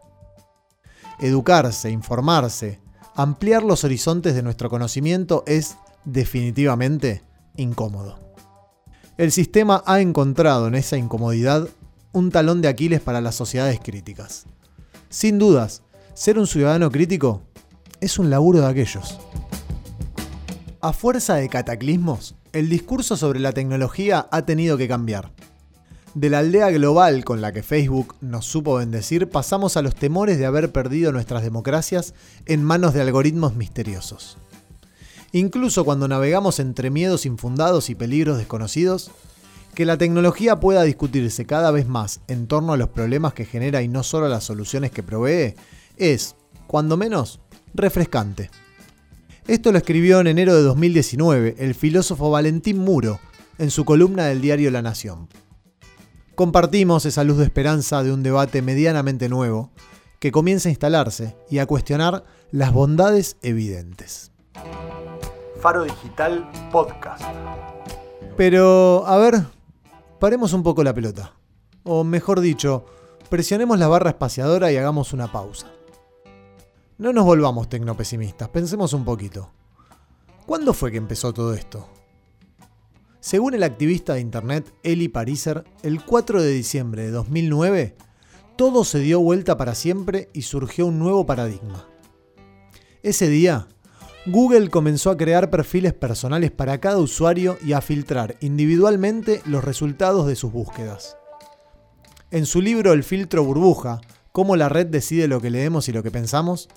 Educarse, 1.20 1.90
informarse, 1.90 2.80
ampliar 3.14 3.62
los 3.62 3.84
horizontes 3.84 4.34
de 4.34 4.42
nuestro 4.42 4.68
conocimiento 4.68 5.44
es 5.46 5.76
definitivamente 6.04 7.22
incómodo. 7.56 8.31
El 9.22 9.30
sistema 9.30 9.84
ha 9.86 10.00
encontrado 10.00 10.66
en 10.66 10.74
esa 10.74 10.96
incomodidad 10.96 11.68
un 12.10 12.32
talón 12.32 12.60
de 12.60 12.66
Aquiles 12.66 13.00
para 13.00 13.20
las 13.20 13.36
sociedades 13.36 13.78
críticas. 13.78 14.46
Sin 15.10 15.38
dudas, 15.38 15.84
ser 16.12 16.40
un 16.40 16.48
ciudadano 16.48 16.90
crítico 16.90 17.40
es 18.00 18.18
un 18.18 18.30
laburo 18.30 18.62
de 18.62 18.66
aquellos. 18.66 19.20
A 20.80 20.92
fuerza 20.92 21.36
de 21.36 21.48
cataclismos, 21.48 22.34
el 22.52 22.68
discurso 22.68 23.16
sobre 23.16 23.38
la 23.38 23.52
tecnología 23.52 24.26
ha 24.32 24.42
tenido 24.44 24.76
que 24.76 24.88
cambiar. 24.88 25.30
De 26.14 26.28
la 26.28 26.40
aldea 26.40 26.70
global 26.70 27.24
con 27.24 27.40
la 27.40 27.52
que 27.52 27.62
Facebook 27.62 28.16
nos 28.20 28.46
supo 28.46 28.74
bendecir, 28.74 29.28
pasamos 29.28 29.76
a 29.76 29.82
los 29.82 29.94
temores 29.94 30.36
de 30.36 30.46
haber 30.46 30.72
perdido 30.72 31.12
nuestras 31.12 31.44
democracias 31.44 32.12
en 32.46 32.64
manos 32.64 32.92
de 32.92 33.02
algoritmos 33.02 33.54
misteriosos. 33.54 34.36
Incluso 35.32 35.84
cuando 35.84 36.08
navegamos 36.08 36.60
entre 36.60 36.90
miedos 36.90 37.24
infundados 37.24 37.88
y 37.88 37.94
peligros 37.94 38.36
desconocidos, 38.36 39.10
que 39.74 39.86
la 39.86 39.96
tecnología 39.96 40.60
pueda 40.60 40.82
discutirse 40.82 41.46
cada 41.46 41.70
vez 41.70 41.88
más 41.88 42.20
en 42.28 42.46
torno 42.46 42.74
a 42.74 42.76
los 42.76 42.90
problemas 42.90 43.32
que 43.32 43.46
genera 43.46 43.82
y 43.82 43.88
no 43.88 44.02
solo 44.02 44.26
a 44.26 44.28
las 44.28 44.44
soluciones 44.44 44.90
que 44.90 45.02
provee, 45.02 45.54
es, 45.96 46.36
cuando 46.66 46.98
menos, 46.98 47.40
refrescante. 47.74 48.50
Esto 49.46 49.72
lo 49.72 49.78
escribió 49.78 50.20
en 50.20 50.26
enero 50.26 50.54
de 50.54 50.62
2019 50.62 51.56
el 51.58 51.74
filósofo 51.74 52.30
Valentín 52.30 52.78
Muro 52.78 53.18
en 53.58 53.70
su 53.70 53.84
columna 53.84 54.26
del 54.26 54.42
diario 54.42 54.70
La 54.70 54.82
Nación. 54.82 55.28
Compartimos 56.34 57.06
esa 57.06 57.24
luz 57.24 57.38
de 57.38 57.44
esperanza 57.44 58.02
de 58.02 58.12
un 58.12 58.22
debate 58.22 58.62
medianamente 58.62 59.28
nuevo 59.28 59.70
que 60.18 60.30
comienza 60.30 60.68
a 60.68 60.70
instalarse 60.70 61.36
y 61.50 61.58
a 61.58 61.66
cuestionar 61.66 62.24
las 62.52 62.72
bondades 62.72 63.36
evidentes. 63.42 64.30
Faro 65.62 65.84
Digital 65.84 66.50
Podcast. 66.72 67.22
Pero, 68.36 69.06
a 69.06 69.16
ver, 69.16 69.44
paremos 70.18 70.52
un 70.54 70.64
poco 70.64 70.82
la 70.82 70.92
pelota. 70.92 71.34
O 71.84 72.02
mejor 72.02 72.40
dicho, 72.40 72.84
presionemos 73.30 73.78
la 73.78 73.86
barra 73.86 74.10
espaciadora 74.10 74.72
y 74.72 74.76
hagamos 74.76 75.12
una 75.12 75.30
pausa. 75.30 75.70
No 76.98 77.12
nos 77.12 77.24
volvamos 77.24 77.68
tecnopesimistas, 77.68 78.48
pensemos 78.48 78.92
un 78.92 79.04
poquito. 79.04 79.52
¿Cuándo 80.46 80.74
fue 80.74 80.90
que 80.90 80.96
empezó 80.96 81.32
todo 81.32 81.54
esto? 81.54 81.88
Según 83.20 83.54
el 83.54 83.62
activista 83.62 84.14
de 84.14 84.20
internet 84.20 84.74
Eli 84.82 85.06
Pariser, 85.06 85.62
el 85.84 86.04
4 86.04 86.42
de 86.42 86.50
diciembre 86.50 87.04
de 87.04 87.12
2009, 87.12 87.96
todo 88.56 88.82
se 88.82 88.98
dio 88.98 89.20
vuelta 89.20 89.56
para 89.56 89.76
siempre 89.76 90.28
y 90.32 90.42
surgió 90.42 90.86
un 90.86 90.98
nuevo 90.98 91.24
paradigma. 91.24 91.86
Ese 93.04 93.28
día, 93.28 93.68
Google 94.24 94.70
comenzó 94.70 95.10
a 95.10 95.16
crear 95.16 95.50
perfiles 95.50 95.94
personales 95.94 96.52
para 96.52 96.78
cada 96.78 96.98
usuario 96.98 97.58
y 97.64 97.72
a 97.72 97.80
filtrar 97.80 98.36
individualmente 98.40 99.42
los 99.46 99.64
resultados 99.64 100.28
de 100.28 100.36
sus 100.36 100.52
búsquedas. 100.52 101.16
En 102.30 102.46
su 102.46 102.60
libro 102.60 102.92
El 102.92 103.02
filtro 103.02 103.42
burbuja, 103.42 104.00
cómo 104.30 104.54
la 104.54 104.68
red 104.68 104.86
decide 104.86 105.26
lo 105.26 105.40
que 105.40 105.50
leemos 105.50 105.88
y 105.88 105.92
lo 105.92 106.04
que 106.04 106.12
pensamos, 106.12 106.68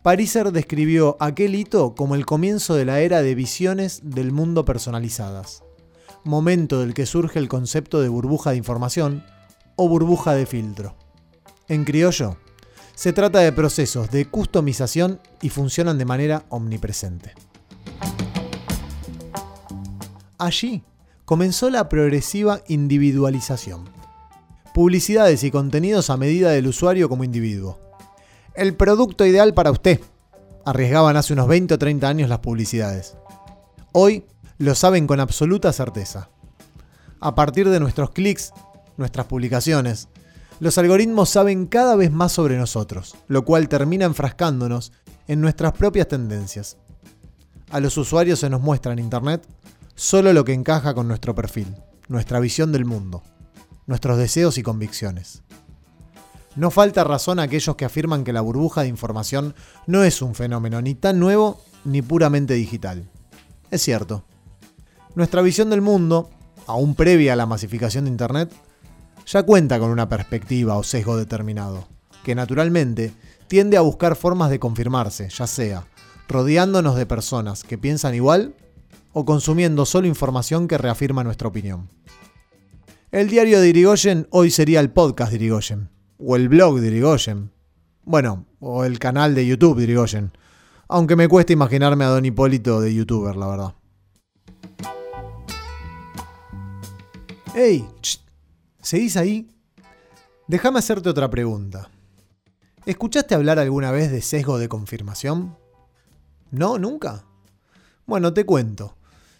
Pariser 0.00 0.52
describió 0.52 1.18
aquel 1.20 1.54
hito 1.54 1.94
como 1.94 2.14
el 2.14 2.24
comienzo 2.24 2.74
de 2.74 2.86
la 2.86 3.00
era 3.00 3.20
de 3.20 3.34
visiones 3.34 4.00
del 4.02 4.32
mundo 4.32 4.64
personalizadas, 4.64 5.64
momento 6.24 6.80
del 6.80 6.94
que 6.94 7.04
surge 7.04 7.38
el 7.38 7.48
concepto 7.48 8.00
de 8.00 8.08
burbuja 8.08 8.52
de 8.52 8.56
información 8.56 9.22
o 9.76 9.86
burbuja 9.86 10.32
de 10.32 10.46
filtro. 10.46 10.96
En 11.68 11.84
criollo, 11.84 12.38
se 12.96 13.12
trata 13.12 13.38
de 13.38 13.52
procesos 13.52 14.10
de 14.10 14.24
customización 14.24 15.20
y 15.40 15.50
funcionan 15.50 15.98
de 15.98 16.04
manera 16.04 16.42
omnipresente. 16.48 17.34
Allí 20.38 20.82
comenzó 21.24 21.70
la 21.70 21.88
progresiva 21.88 22.62
individualización. 22.66 23.84
Publicidades 24.74 25.44
y 25.44 25.52
contenidos 25.52 26.10
a 26.10 26.16
medida 26.16 26.50
del 26.50 26.66
usuario 26.66 27.08
como 27.08 27.22
individuo 27.22 27.86
el 28.56 28.74
producto 28.74 29.24
ideal 29.26 29.54
para 29.54 29.70
usted. 29.70 30.00
Arriesgaban 30.64 31.16
hace 31.16 31.34
unos 31.34 31.46
20 31.46 31.74
o 31.74 31.78
30 31.78 32.08
años 32.08 32.28
las 32.28 32.40
publicidades. 32.40 33.16
Hoy 33.92 34.24
lo 34.58 34.74
saben 34.74 35.06
con 35.06 35.20
absoluta 35.20 35.72
certeza. 35.72 36.30
A 37.20 37.34
partir 37.34 37.68
de 37.68 37.80
nuestros 37.80 38.10
clics, 38.10 38.52
nuestras 38.96 39.26
publicaciones, 39.26 40.08
los 40.58 40.78
algoritmos 40.78 41.28
saben 41.28 41.66
cada 41.66 41.96
vez 41.96 42.10
más 42.10 42.32
sobre 42.32 42.56
nosotros, 42.56 43.14
lo 43.28 43.44
cual 43.44 43.68
termina 43.68 44.06
enfrascándonos 44.06 44.92
en 45.28 45.40
nuestras 45.40 45.72
propias 45.72 46.08
tendencias. 46.08 46.78
A 47.70 47.80
los 47.80 47.96
usuarios 47.98 48.38
se 48.38 48.48
nos 48.48 48.62
muestra 48.62 48.92
en 48.92 48.98
Internet 48.98 49.46
solo 49.94 50.32
lo 50.32 50.44
que 50.44 50.54
encaja 50.54 50.94
con 50.94 51.08
nuestro 51.08 51.34
perfil, 51.34 51.74
nuestra 52.08 52.40
visión 52.40 52.72
del 52.72 52.84
mundo, 52.84 53.22
nuestros 53.86 54.18
deseos 54.18 54.56
y 54.56 54.62
convicciones. 54.62 55.42
No 56.54 56.70
falta 56.70 57.04
razón 57.04 57.38
a 57.38 57.42
aquellos 57.42 57.76
que 57.76 57.84
afirman 57.84 58.24
que 58.24 58.32
la 58.32 58.40
burbuja 58.40 58.82
de 58.82 58.88
información 58.88 59.54
no 59.86 60.04
es 60.04 60.22
un 60.22 60.34
fenómeno 60.34 60.80
ni 60.80 60.94
tan 60.94 61.20
nuevo 61.20 61.60
ni 61.84 62.00
puramente 62.00 62.54
digital. 62.54 63.10
Es 63.70 63.82
cierto. 63.82 64.24
Nuestra 65.14 65.42
visión 65.42 65.68
del 65.68 65.82
mundo, 65.82 66.30
aún 66.66 66.94
previa 66.94 67.34
a 67.34 67.36
la 67.36 67.46
masificación 67.46 68.04
de 68.04 68.10
Internet, 68.10 68.52
ya 69.26 69.42
cuenta 69.42 69.78
con 69.78 69.90
una 69.90 70.08
perspectiva 70.08 70.76
o 70.76 70.82
sesgo 70.82 71.16
determinado, 71.16 71.86
que 72.24 72.34
naturalmente 72.34 73.12
tiende 73.48 73.76
a 73.76 73.82
buscar 73.82 74.16
formas 74.16 74.50
de 74.50 74.58
confirmarse, 74.58 75.28
ya 75.28 75.46
sea 75.46 75.84
rodeándonos 76.28 76.96
de 76.96 77.06
personas 77.06 77.62
que 77.64 77.78
piensan 77.78 78.14
igual 78.14 78.54
o 79.12 79.24
consumiendo 79.24 79.86
solo 79.86 80.06
información 80.06 80.68
que 80.68 80.78
reafirma 80.78 81.24
nuestra 81.24 81.48
opinión. 81.48 81.88
El 83.12 83.28
diario 83.28 83.60
de 83.60 83.68
Irigoyen 83.68 84.26
hoy 84.30 84.50
sería 84.50 84.80
el 84.80 84.90
podcast 84.90 85.30
de 85.30 85.36
Irigoyen 85.36 85.90
o 86.18 86.36
el 86.36 86.48
blog 86.48 86.80
de 86.80 86.88
Irigoyen. 86.88 87.50
Bueno, 88.04 88.46
o 88.60 88.84
el 88.84 88.98
canal 88.98 89.34
de 89.34 89.46
YouTube 89.46 89.78
de 89.78 89.84
Irigoyen. 89.84 90.32
Aunque 90.88 91.16
me 91.16 91.28
cuesta 91.28 91.52
imaginarme 91.52 92.04
a 92.04 92.08
Don 92.08 92.24
Hipólito 92.24 92.80
de 92.80 92.94
youtuber, 92.94 93.36
la 93.36 93.46
verdad. 93.48 93.74
¡Ey! 97.54 97.88
¿Seguís 98.86 99.16
ahí? 99.16 99.48
Déjame 100.46 100.78
hacerte 100.78 101.08
otra 101.08 101.28
pregunta. 101.28 101.90
¿Escuchaste 102.84 103.34
hablar 103.34 103.58
alguna 103.58 103.90
vez 103.90 104.12
de 104.12 104.22
sesgo 104.22 104.58
de 104.58 104.68
confirmación? 104.68 105.58
¿No? 106.52 106.78
¿Nunca? 106.78 107.24
Bueno, 108.06 108.32
te 108.32 108.46
cuento. 108.46 108.96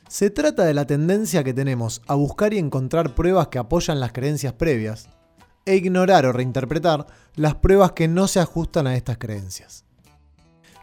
Se 0.09 0.31
trata 0.31 0.65
de 0.65 0.75
la 0.75 0.89
tendencia 0.89 1.45
que 1.45 1.55
tenemos 1.55 2.03
a 2.09 2.17
buscar 2.17 2.55
y 2.55 2.59
encontrar 2.59 3.15
pruebas 3.15 3.47
que 3.47 3.59
apoyan 3.59 4.01
las 4.01 4.11
creencias 4.11 4.53
previas, 4.55 5.09
e 5.65 5.77
ignorar 5.77 6.27
o 6.27 6.33
reinterpretar 6.33 7.07
las 7.37 7.55
pruebas 7.55 7.93
que 7.93 8.09
no 8.09 8.27
se 8.27 8.41
ajustan 8.41 8.89
a 8.89 8.97
estas 8.97 9.17
creencias. 9.17 9.85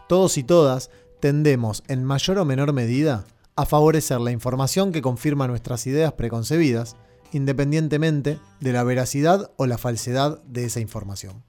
Todos 0.08 0.38
y 0.38 0.42
todas 0.42 0.88
tendemos, 1.20 1.82
en 1.86 2.02
mayor 2.02 2.38
o 2.38 2.46
menor 2.46 2.72
medida, 2.72 3.26
a 3.56 3.66
favorecer 3.66 4.22
la 4.22 4.32
información 4.32 4.90
que 4.90 5.02
confirma 5.02 5.48
nuestras 5.48 5.86
ideas 5.86 6.14
preconcebidas, 6.14 6.96
independientemente 7.34 8.38
de 8.60 8.72
la 8.72 8.84
veracidad 8.84 9.50
o 9.56 9.66
la 9.66 9.76
falsedad 9.76 10.42
de 10.44 10.64
esa 10.64 10.80
información. 10.80 11.42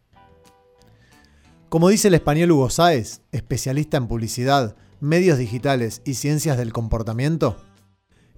Como 1.70 1.90
dice 1.90 2.08
el 2.08 2.16
español 2.16 2.52
Hugo 2.52 2.70
Sáez, 2.70 3.22
especialista 3.32 3.98
en 3.98 4.08
publicidad, 4.08 4.76
medios 5.00 5.38
digitales 5.38 6.02
y 6.04 6.16
ciencias 6.16 6.58
del 6.58 6.74
comportamiento, 6.74 7.58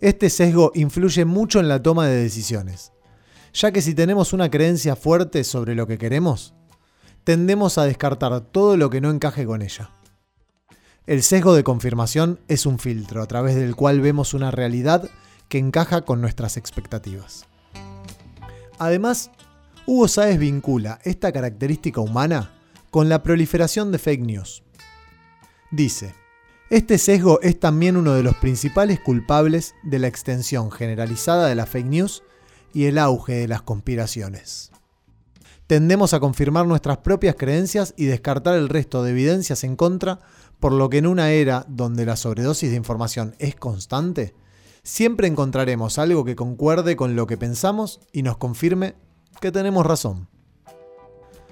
este 0.01 0.29
sesgo 0.29 0.71
influye 0.75 1.23
mucho 1.23 1.59
en 1.59 1.69
la 1.69 1.81
toma 1.81 2.05
de 2.07 2.21
decisiones, 2.21 2.91
ya 3.53 3.71
que 3.71 3.81
si 3.81 3.95
tenemos 3.95 4.33
una 4.33 4.51
creencia 4.51 4.97
fuerte 4.97 5.43
sobre 5.45 5.73
lo 5.73 5.87
que 5.87 5.97
queremos, 5.97 6.53
tendemos 7.23 7.77
a 7.77 7.85
descartar 7.85 8.41
todo 8.41 8.75
lo 8.75 8.89
que 8.89 9.01
no 9.01 9.09
encaje 9.09 9.45
con 9.45 9.61
ella. 9.61 9.91
El 11.05 11.23
sesgo 11.23 11.55
de 11.55 11.63
confirmación 11.63 12.39
es 12.49 12.65
un 12.65 12.77
filtro 12.77 13.21
a 13.21 13.27
través 13.27 13.55
del 13.55 13.75
cual 13.75 14.01
vemos 14.01 14.33
una 14.33 14.51
realidad 14.51 15.09
que 15.49 15.57
encaja 15.57 16.01
con 16.01 16.21
nuestras 16.21 16.57
expectativas. 16.57 17.45
Además, 18.79 19.31
Hugo 19.85 20.07
Sáez 20.07 20.37
vincula 20.37 20.99
esta 21.03 21.31
característica 21.31 22.01
humana 22.01 22.53
con 22.91 23.09
la 23.09 23.23
proliferación 23.23 23.91
de 23.91 23.99
fake 23.99 24.21
news. 24.21 24.63
Dice, 25.71 26.13
este 26.69 26.97
sesgo 26.97 27.39
es 27.41 27.59
también 27.59 27.95
uno 27.95 28.13
de 28.13 28.23
los 28.23 28.35
principales 28.35 28.99
culpables 28.99 29.75
de 29.83 29.99
la 29.99 30.07
extensión 30.07 30.71
generalizada 30.71 31.47
de 31.47 31.55
la 31.55 31.65
fake 31.65 31.87
news 31.87 32.23
y 32.73 32.85
el 32.85 32.97
auge 32.97 33.33
de 33.35 33.47
las 33.47 33.61
conspiraciones. 33.61 34.71
Tendemos 35.67 36.13
a 36.13 36.19
confirmar 36.19 36.65
nuestras 36.65 36.99
propias 36.99 37.35
creencias 37.35 37.93
y 37.97 38.05
descartar 38.05 38.55
el 38.55 38.69
resto 38.69 39.03
de 39.03 39.11
evidencias 39.11 39.63
en 39.63 39.75
contra 39.75 40.19
por 40.59 40.73
lo 40.73 40.89
que 40.89 40.97
en 40.97 41.07
una 41.07 41.31
era 41.31 41.65
donde 41.67 42.05
la 42.05 42.15
sobredosis 42.15 42.69
de 42.69 42.77
información 42.77 43.35
es 43.39 43.55
constante, 43.55 44.33
siempre 44.87 45.27
encontraremos 45.27 45.99
algo 45.99 46.23
que 46.23 46.37
concuerde 46.37 46.95
con 46.95 47.17
lo 47.17 47.27
que 47.27 47.35
pensamos 47.35 47.99
y 48.13 48.23
nos 48.23 48.37
confirme 48.37 48.95
que 49.41 49.51
tenemos 49.51 49.85
razón. 49.85 50.29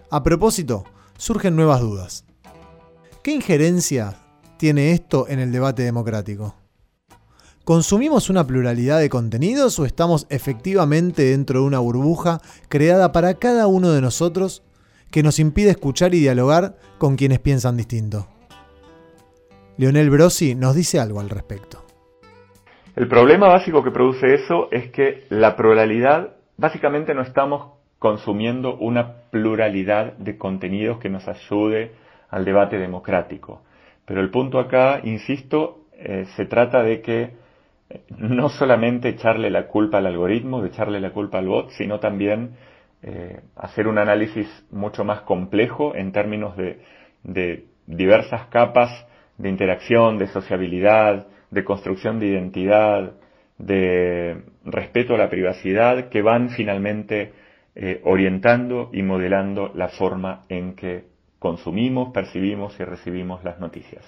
A 0.09 0.23
propósito, 0.23 0.85
surgen 1.17 1.57
nuevas 1.57 1.81
dudas. 1.81 2.23
¿Qué 3.21 3.31
injerencia 3.31 4.17
tiene 4.57 4.93
esto 4.93 5.27
en 5.27 5.39
el 5.39 5.51
debate 5.51 5.83
democrático? 5.83 6.55
¿Consumimos 7.65 8.29
una 8.29 8.47
pluralidad 8.47 8.99
de 8.99 9.09
contenidos 9.09 9.77
o 9.79 9.85
estamos 9.85 10.27
efectivamente 10.29 11.23
dentro 11.31 11.59
de 11.59 11.65
una 11.65 11.79
burbuja 11.79 12.41
creada 12.69 13.11
para 13.11 13.33
cada 13.33 13.67
uno 13.67 13.91
de 13.91 13.99
nosotros 13.99 14.63
que 15.11 15.23
nos 15.23 15.39
impide 15.39 15.71
escuchar 15.71 16.15
y 16.15 16.21
dialogar 16.21 16.77
con 16.97 17.17
quienes 17.17 17.39
piensan 17.39 17.75
distinto? 17.75 18.29
Lionel 19.75 20.09
Brosi 20.09 20.55
nos 20.55 20.73
dice 20.73 21.01
algo 21.01 21.19
al 21.19 21.29
respecto. 21.29 21.84
El 22.95 23.09
problema 23.09 23.49
básico 23.49 23.83
que 23.83 23.91
produce 23.91 24.33
eso 24.33 24.69
es 24.71 24.89
que 24.91 25.25
la 25.29 25.57
pluralidad, 25.57 26.37
básicamente 26.55 27.13
no 27.13 27.23
estamos 27.23 27.73
consumiendo 27.99 28.77
una 28.77 29.15
pluralidad 29.31 30.13
de 30.13 30.37
contenidos 30.37 30.99
que 30.99 31.09
nos 31.09 31.27
ayude 31.27 31.91
al 32.29 32.45
debate 32.45 32.77
democrático. 32.77 33.63
Pero 34.05 34.21
el 34.21 34.29
punto 34.29 34.59
acá, 34.59 35.01
insisto, 35.03 35.79
eh, 35.91 36.25
se 36.37 36.45
trata 36.45 36.83
de 36.83 37.01
que 37.01 37.33
eh, 37.89 38.01
no 38.17 38.47
solamente 38.47 39.09
echarle 39.09 39.49
la 39.49 39.67
culpa 39.67 39.97
al 39.97 40.07
algoritmo, 40.07 40.61
de 40.61 40.69
echarle 40.69 41.01
la 41.01 41.11
culpa 41.11 41.39
al 41.39 41.47
bot, 41.47 41.71
sino 41.71 41.99
también 41.99 42.51
eh, 43.03 43.41
hacer 43.57 43.89
un 43.89 43.97
análisis 43.97 44.47
mucho 44.71 45.03
más 45.03 45.21
complejo 45.21 45.95
en 45.95 46.13
términos 46.13 46.55
de, 46.55 46.79
de 47.23 47.65
diversas 47.87 48.47
capas 48.47 49.05
de 49.37 49.49
interacción, 49.49 50.17
de 50.17 50.27
sociabilidad, 50.27 51.27
de 51.51 51.63
construcción 51.63 52.19
de 52.19 52.27
identidad, 52.27 53.13
de 53.57 54.43
respeto 54.63 55.15
a 55.15 55.17
la 55.17 55.29
privacidad, 55.29 56.09
que 56.09 56.21
van 56.21 56.49
finalmente 56.49 57.33
eh, 57.75 58.01
orientando 58.03 58.89
y 58.93 59.03
modelando 59.03 59.71
la 59.73 59.89
forma 59.89 60.43
en 60.49 60.75
que 60.75 61.05
consumimos, 61.39 62.11
percibimos 62.13 62.79
y 62.79 62.83
recibimos 62.83 63.43
las 63.43 63.59
noticias. 63.59 64.03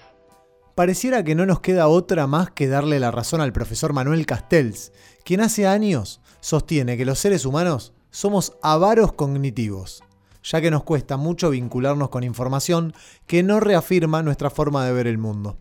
Pareciera 0.74 1.24
que 1.24 1.34
no 1.34 1.44
nos 1.44 1.60
queda 1.60 1.88
otra 1.88 2.26
más 2.26 2.50
que 2.50 2.68
darle 2.68 3.00
la 3.00 3.10
razón 3.10 3.40
al 3.40 3.52
profesor 3.52 3.92
Manuel 3.92 4.26
Castells, 4.26 4.92
quien 5.24 5.40
hace 5.40 5.66
años 5.66 6.20
sostiene 6.40 6.96
que 6.96 7.04
los 7.04 7.18
seres 7.18 7.44
humanos 7.44 7.94
somos 8.10 8.56
avaros 8.62 9.12
cognitivos 9.12 10.02
ya 10.42 10.60
que 10.60 10.70
nos 10.70 10.84
cuesta 10.84 11.16
mucho 11.16 11.50
vincularnos 11.50 12.08
con 12.08 12.24
información 12.24 12.94
que 13.26 13.42
no 13.42 13.60
reafirma 13.60 14.22
nuestra 14.22 14.50
forma 14.50 14.84
de 14.84 14.92
ver 14.92 15.06
el 15.06 15.18
mundo. 15.18 15.58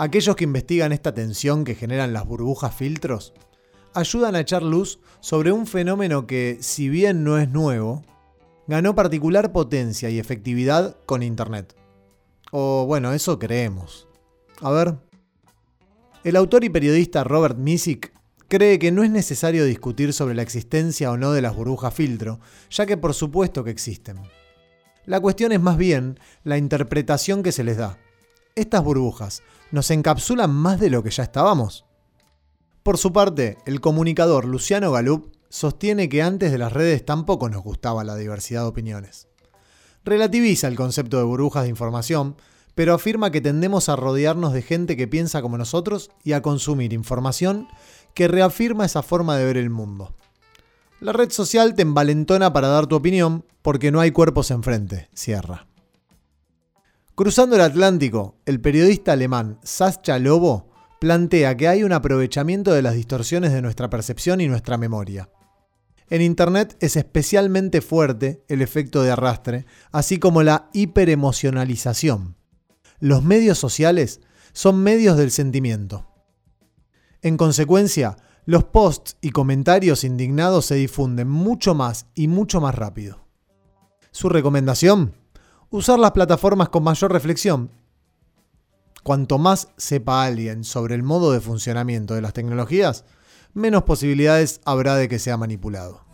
Aquellos 0.00 0.36
que 0.36 0.44
investigan 0.44 0.92
esta 0.92 1.12
tensión 1.12 1.64
que 1.64 1.74
generan 1.74 2.12
las 2.12 2.24
burbujas 2.24 2.72
filtros 2.72 3.34
ayudan 3.94 4.36
a 4.36 4.40
echar 4.40 4.62
luz 4.62 5.00
sobre 5.18 5.50
un 5.50 5.66
fenómeno 5.66 6.24
que, 6.24 6.58
si 6.60 6.88
bien 6.88 7.24
no 7.24 7.36
es 7.36 7.48
nuevo, 7.48 8.04
ganó 8.68 8.94
particular 8.94 9.50
potencia 9.50 10.08
y 10.08 10.20
efectividad 10.20 10.96
con 11.04 11.24
Internet. 11.24 11.74
O 12.52 12.86
bueno, 12.86 13.12
eso 13.12 13.40
creemos. 13.40 14.06
A 14.60 14.70
ver. 14.70 14.98
El 16.22 16.36
autor 16.36 16.62
y 16.62 16.68
periodista 16.68 17.24
Robert 17.24 17.58
Misick 17.58 18.12
cree 18.46 18.78
que 18.78 18.92
no 18.92 19.02
es 19.02 19.10
necesario 19.10 19.64
discutir 19.64 20.12
sobre 20.12 20.36
la 20.36 20.42
existencia 20.42 21.10
o 21.10 21.16
no 21.16 21.32
de 21.32 21.42
las 21.42 21.56
burbujas 21.56 21.92
filtro, 21.92 22.38
ya 22.70 22.86
que 22.86 22.96
por 22.96 23.14
supuesto 23.14 23.64
que 23.64 23.72
existen. 23.72 24.20
La 25.06 25.18
cuestión 25.18 25.50
es 25.50 25.60
más 25.60 25.76
bien 25.76 26.20
la 26.44 26.56
interpretación 26.56 27.42
que 27.42 27.50
se 27.50 27.64
les 27.64 27.78
da. 27.78 27.98
Estas 28.58 28.82
burbujas 28.82 29.44
nos 29.70 29.88
encapsulan 29.92 30.50
más 30.50 30.80
de 30.80 30.90
lo 30.90 31.04
que 31.04 31.10
ya 31.10 31.22
estábamos. 31.22 31.84
Por 32.82 32.98
su 32.98 33.12
parte, 33.12 33.56
el 33.66 33.80
comunicador 33.80 34.46
Luciano 34.46 34.90
Galup 34.90 35.32
sostiene 35.48 36.08
que 36.08 36.22
antes 36.22 36.50
de 36.50 36.58
las 36.58 36.72
redes 36.72 37.04
tampoco 37.04 37.48
nos 37.48 37.62
gustaba 37.62 38.02
la 38.02 38.16
diversidad 38.16 38.62
de 38.62 38.66
opiniones. 38.66 39.28
Relativiza 40.04 40.66
el 40.66 40.74
concepto 40.74 41.18
de 41.18 41.22
burbujas 41.22 41.62
de 41.62 41.68
información, 41.68 42.34
pero 42.74 42.94
afirma 42.94 43.30
que 43.30 43.40
tendemos 43.40 43.88
a 43.88 43.94
rodearnos 43.94 44.52
de 44.52 44.62
gente 44.62 44.96
que 44.96 45.06
piensa 45.06 45.40
como 45.40 45.56
nosotros 45.56 46.10
y 46.24 46.32
a 46.32 46.42
consumir 46.42 46.92
información 46.92 47.68
que 48.12 48.26
reafirma 48.26 48.86
esa 48.86 49.04
forma 49.04 49.36
de 49.36 49.44
ver 49.44 49.56
el 49.56 49.70
mundo. 49.70 50.16
La 50.98 51.12
red 51.12 51.30
social 51.30 51.76
te 51.76 51.82
envalentona 51.82 52.52
para 52.52 52.66
dar 52.66 52.88
tu 52.88 52.96
opinión 52.96 53.44
porque 53.62 53.92
no 53.92 54.00
hay 54.00 54.10
cuerpos 54.10 54.50
enfrente, 54.50 55.08
cierra. 55.14 55.67
Cruzando 57.18 57.56
el 57.56 57.62
Atlántico, 57.62 58.36
el 58.46 58.60
periodista 58.60 59.10
alemán 59.10 59.58
Sascha 59.64 60.20
Lobo 60.20 60.70
plantea 61.00 61.56
que 61.56 61.66
hay 61.66 61.82
un 61.82 61.92
aprovechamiento 61.92 62.72
de 62.72 62.80
las 62.80 62.94
distorsiones 62.94 63.52
de 63.52 63.60
nuestra 63.60 63.90
percepción 63.90 64.40
y 64.40 64.46
nuestra 64.46 64.78
memoria. 64.78 65.28
En 66.10 66.22
Internet 66.22 66.76
es 66.78 66.94
especialmente 66.94 67.80
fuerte 67.80 68.44
el 68.46 68.62
efecto 68.62 69.02
de 69.02 69.10
arrastre, 69.10 69.66
así 69.90 70.20
como 70.20 70.44
la 70.44 70.70
hiperemocionalización. 70.72 72.36
Los 73.00 73.24
medios 73.24 73.58
sociales 73.58 74.20
son 74.52 74.80
medios 74.84 75.16
del 75.16 75.32
sentimiento. 75.32 76.06
En 77.20 77.36
consecuencia, 77.36 78.16
los 78.46 78.62
posts 78.62 79.16
y 79.20 79.30
comentarios 79.30 80.04
indignados 80.04 80.66
se 80.66 80.76
difunden 80.76 81.26
mucho 81.26 81.74
más 81.74 82.06
y 82.14 82.28
mucho 82.28 82.60
más 82.60 82.76
rápido. 82.76 83.26
Su 84.12 84.28
recomendación, 84.28 85.14
usar 85.70 85.98
las 85.98 86.12
plataformas 86.12 86.68
con 86.70 86.82
mayor 86.82 87.12
reflexión. 87.12 87.70
Cuanto 89.02 89.38
más 89.38 89.68
sepa 89.76 90.24
alguien 90.24 90.64
sobre 90.64 90.94
el 90.94 91.02
modo 91.02 91.32
de 91.32 91.40
funcionamiento 91.40 92.14
de 92.14 92.22
las 92.22 92.32
tecnologías, 92.32 93.04
menos 93.54 93.84
posibilidades 93.84 94.60
habrá 94.64 94.96
de 94.96 95.08
que 95.08 95.18
sea 95.18 95.36
manipulado. 95.36 96.04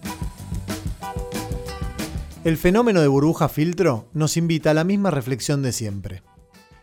El 2.45 2.59
fenómeno 2.59 3.01
de 3.01 3.09
burbuja 3.09 3.49
filtro 3.49 4.09
nos 4.13 4.37
invita 4.37 4.73
a 4.73 4.75
la 4.75 4.85
misma 4.85 5.11
reflexión 5.11 5.63
de 5.63 5.73
siempre. 5.73 6.23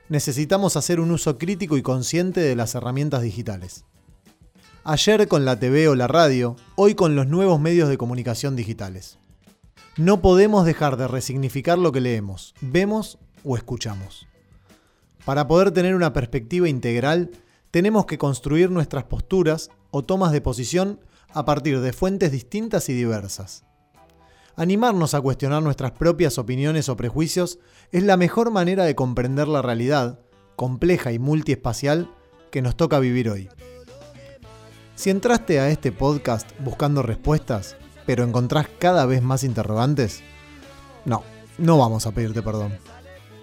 Necesitamos 0.10 0.76
hacer 0.76 1.00
un 1.00 1.12
uso 1.12 1.38
crítico 1.38 1.78
y 1.78 1.82
consciente 1.82 2.42
de 2.42 2.56
las 2.56 2.74
herramientas 2.76 3.22
digitales. 3.22 3.86
Ayer 4.84 5.28
con 5.28 5.46
la 5.46 5.60
TV 5.60 5.88
o 5.88 5.96
la 5.96 6.08
radio, 6.08 6.56
hoy 6.76 6.96
con 6.96 7.16
los 7.16 7.28
nuevos 7.28 7.60
medios 7.60 7.88
de 7.88 8.00
comunicación 8.00 8.56
digitales. 8.56 9.20
No 9.98 10.22
podemos 10.22 10.66
dejar 10.66 10.96
de 10.96 11.06
resignificar 11.06 11.78
lo 11.78 11.92
que 11.92 12.00
leemos, 12.00 12.56
vemos 12.62 13.18
o 13.44 13.58
escuchamos. 13.58 14.26
Para 15.26 15.50
poder 15.50 15.72
tener 15.72 15.96
una 15.96 16.14
perspectiva 16.14 16.70
integral, 16.70 17.32
tenemos 17.72 18.06
que 18.06 18.18
construir 18.18 18.72
nuestras 18.72 19.04
posturas 19.04 19.70
o 19.92 20.04
tomas 20.04 20.32
de 20.32 20.40
posición 20.40 21.02
a 21.34 21.44
partir 21.44 21.82
de 21.82 21.92
fuentes 21.92 22.32
distintas 22.32 22.88
y 22.88 22.94
diversas. 22.94 23.66
Animarnos 24.56 25.14
a 25.14 25.20
cuestionar 25.20 25.62
nuestras 25.62 25.92
propias 25.92 26.38
opiniones 26.38 26.88
o 26.88 26.96
prejuicios 26.96 27.60
es 27.92 28.04
la 28.04 28.16
mejor 28.16 28.50
manera 28.50 28.86
de 28.86 28.96
comprender 28.96 29.50
la 29.50 29.62
realidad, 29.62 30.20
compleja 30.56 31.12
y 31.12 31.20
multiespacial, 31.20 32.10
que 32.50 32.62
nos 32.62 32.78
toca 32.78 33.00
vivir 33.00 33.30
hoy. 33.30 33.50
Si 34.96 35.10
entraste 35.10 35.60
a 35.60 35.70
este 35.70 35.92
podcast 35.92 36.50
buscando 36.60 37.02
respuestas, 37.02 37.76
pero 38.06 38.24
encontrás 38.24 38.68
cada 38.80 39.06
vez 39.06 39.22
más 39.22 39.44
interrogantes, 39.44 40.22
no, 41.06 41.24
no 41.58 41.78
vamos 41.78 42.06
a 42.06 42.12
pedirte 42.12 42.42
perdón. 42.42 42.78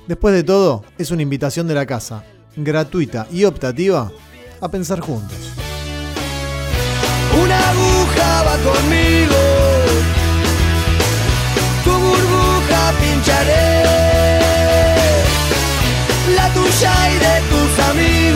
Después 0.07 0.35
de 0.35 0.43
todo, 0.43 0.85
es 0.97 1.11
una 1.11 1.23
invitación 1.23 1.69
de 1.69 1.75
la 1.75 1.87
casa, 1.87 2.25
gratuita 2.57 3.27
y 3.31 3.45
optativa, 3.45 4.11
a 4.61 4.69
pensar 4.69 5.01
juntos. 5.01 5.37
Una 7.43 7.71
aguja 7.71 8.43
va 8.43 8.57
conmigo, 8.57 9.37
tu 11.85 11.91
burbuja 11.91 12.93
pincharé, 12.99 13.83
la 16.35 16.53
tuya 16.55 16.93
y 17.11 17.19
de 17.19 17.41
tus 17.51 17.79
amigos, 17.85 18.28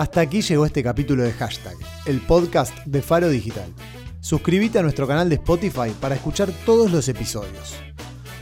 Hasta 0.00 0.22
aquí 0.22 0.40
llegó 0.40 0.64
este 0.64 0.82
capítulo 0.82 1.24
de 1.24 1.32
Hashtag, 1.32 1.76
el 2.06 2.22
podcast 2.22 2.74
de 2.86 3.02
Faro 3.02 3.28
Digital. 3.28 3.66
Suscríbete 4.20 4.78
a 4.78 4.82
nuestro 4.82 5.06
canal 5.06 5.28
de 5.28 5.34
Spotify 5.34 5.90
para 6.00 6.14
escuchar 6.14 6.50
todos 6.64 6.90
los 6.90 7.06
episodios. 7.10 7.74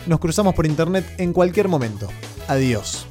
Nos 0.07 0.21
cruzamos 0.21 0.55
por 0.55 0.67
internet 0.67 1.05
en 1.19 1.33
cualquier 1.33 1.67
momento. 1.67 2.07
Adiós. 2.47 3.09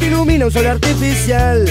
Ilumina 0.00 0.46
un 0.46 0.52
sol 0.52 0.66
artificial, 0.66 1.66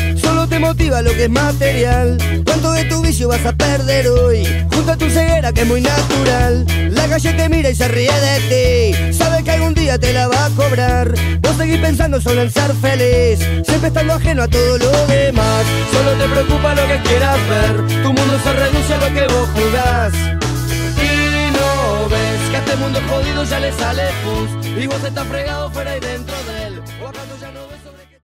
te 0.48 0.60
motiva 0.60 1.02
lo 1.02 1.12
que 1.12 1.26
es 1.26 1.30
material. 1.30 2.18
¿Cuánto 2.46 2.72
de 2.72 2.86
tu 2.86 3.02
vicio 3.02 3.28
vas 3.28 3.46
a 3.46 3.54
perder 3.54 4.08
hoy? 4.08 4.46
Junto 4.74 4.92
a 4.92 4.98
tu 4.98 5.10
ceguera 5.10 5.52
que 5.52 5.62
es 5.62 5.68
muy 5.68 5.82
natural. 5.82 6.66
La 6.92 7.08
calle 7.08 7.34
te 7.34 7.50
mira 7.50 7.70
y 7.70 7.76
se 7.76 7.88
ríe 7.88 8.12
de 8.12 8.40
ti, 8.50 9.14
sabe 9.14 9.44
que 9.44 9.52
algún 9.52 9.74
día 9.74 9.98
te 9.98 10.14
la 10.14 10.28
va 10.28 10.46
a 10.46 10.50
cobrar. 10.52 11.14
Vos 11.42 11.58
seguís 11.58 11.80
pensando 11.80 12.22
solo 12.22 12.42
en 12.42 12.52
ser 12.52 12.74
feliz, 12.76 13.40
siempre 13.66 13.88
estando 13.88 14.14
ajeno 14.14 14.44
a 14.44 14.48
todo 14.48 14.78
lo 14.78 14.92
demás. 15.08 15.66
Solo 15.92 16.12
te 16.14 16.30
preocupa 16.30 16.76
lo 16.76 16.88
que 16.88 17.02
quieras 17.08 17.38
ver, 17.50 18.04
tu 18.04 18.14
mundo 18.14 18.40
se 18.44 18.54
reduce 18.54 18.94
a 18.94 18.98
lo 18.98 19.14
que 19.14 19.34
vos 19.34 19.50
jugás. 19.54 20.14
Y 21.02 21.52
no 21.52 22.10
ves 22.10 22.50
que 22.50 22.58
a 22.58 22.60
este 22.60 22.76
mundo 22.78 23.00
jodido 23.10 23.44
ya 23.44 23.60
le 23.60 23.72
sale 23.74 24.04
pus, 24.24 24.68
y 24.84 24.88
vos 24.88 25.04
estás 25.04 25.28
fregado 25.28 25.70
fuera 25.72 25.97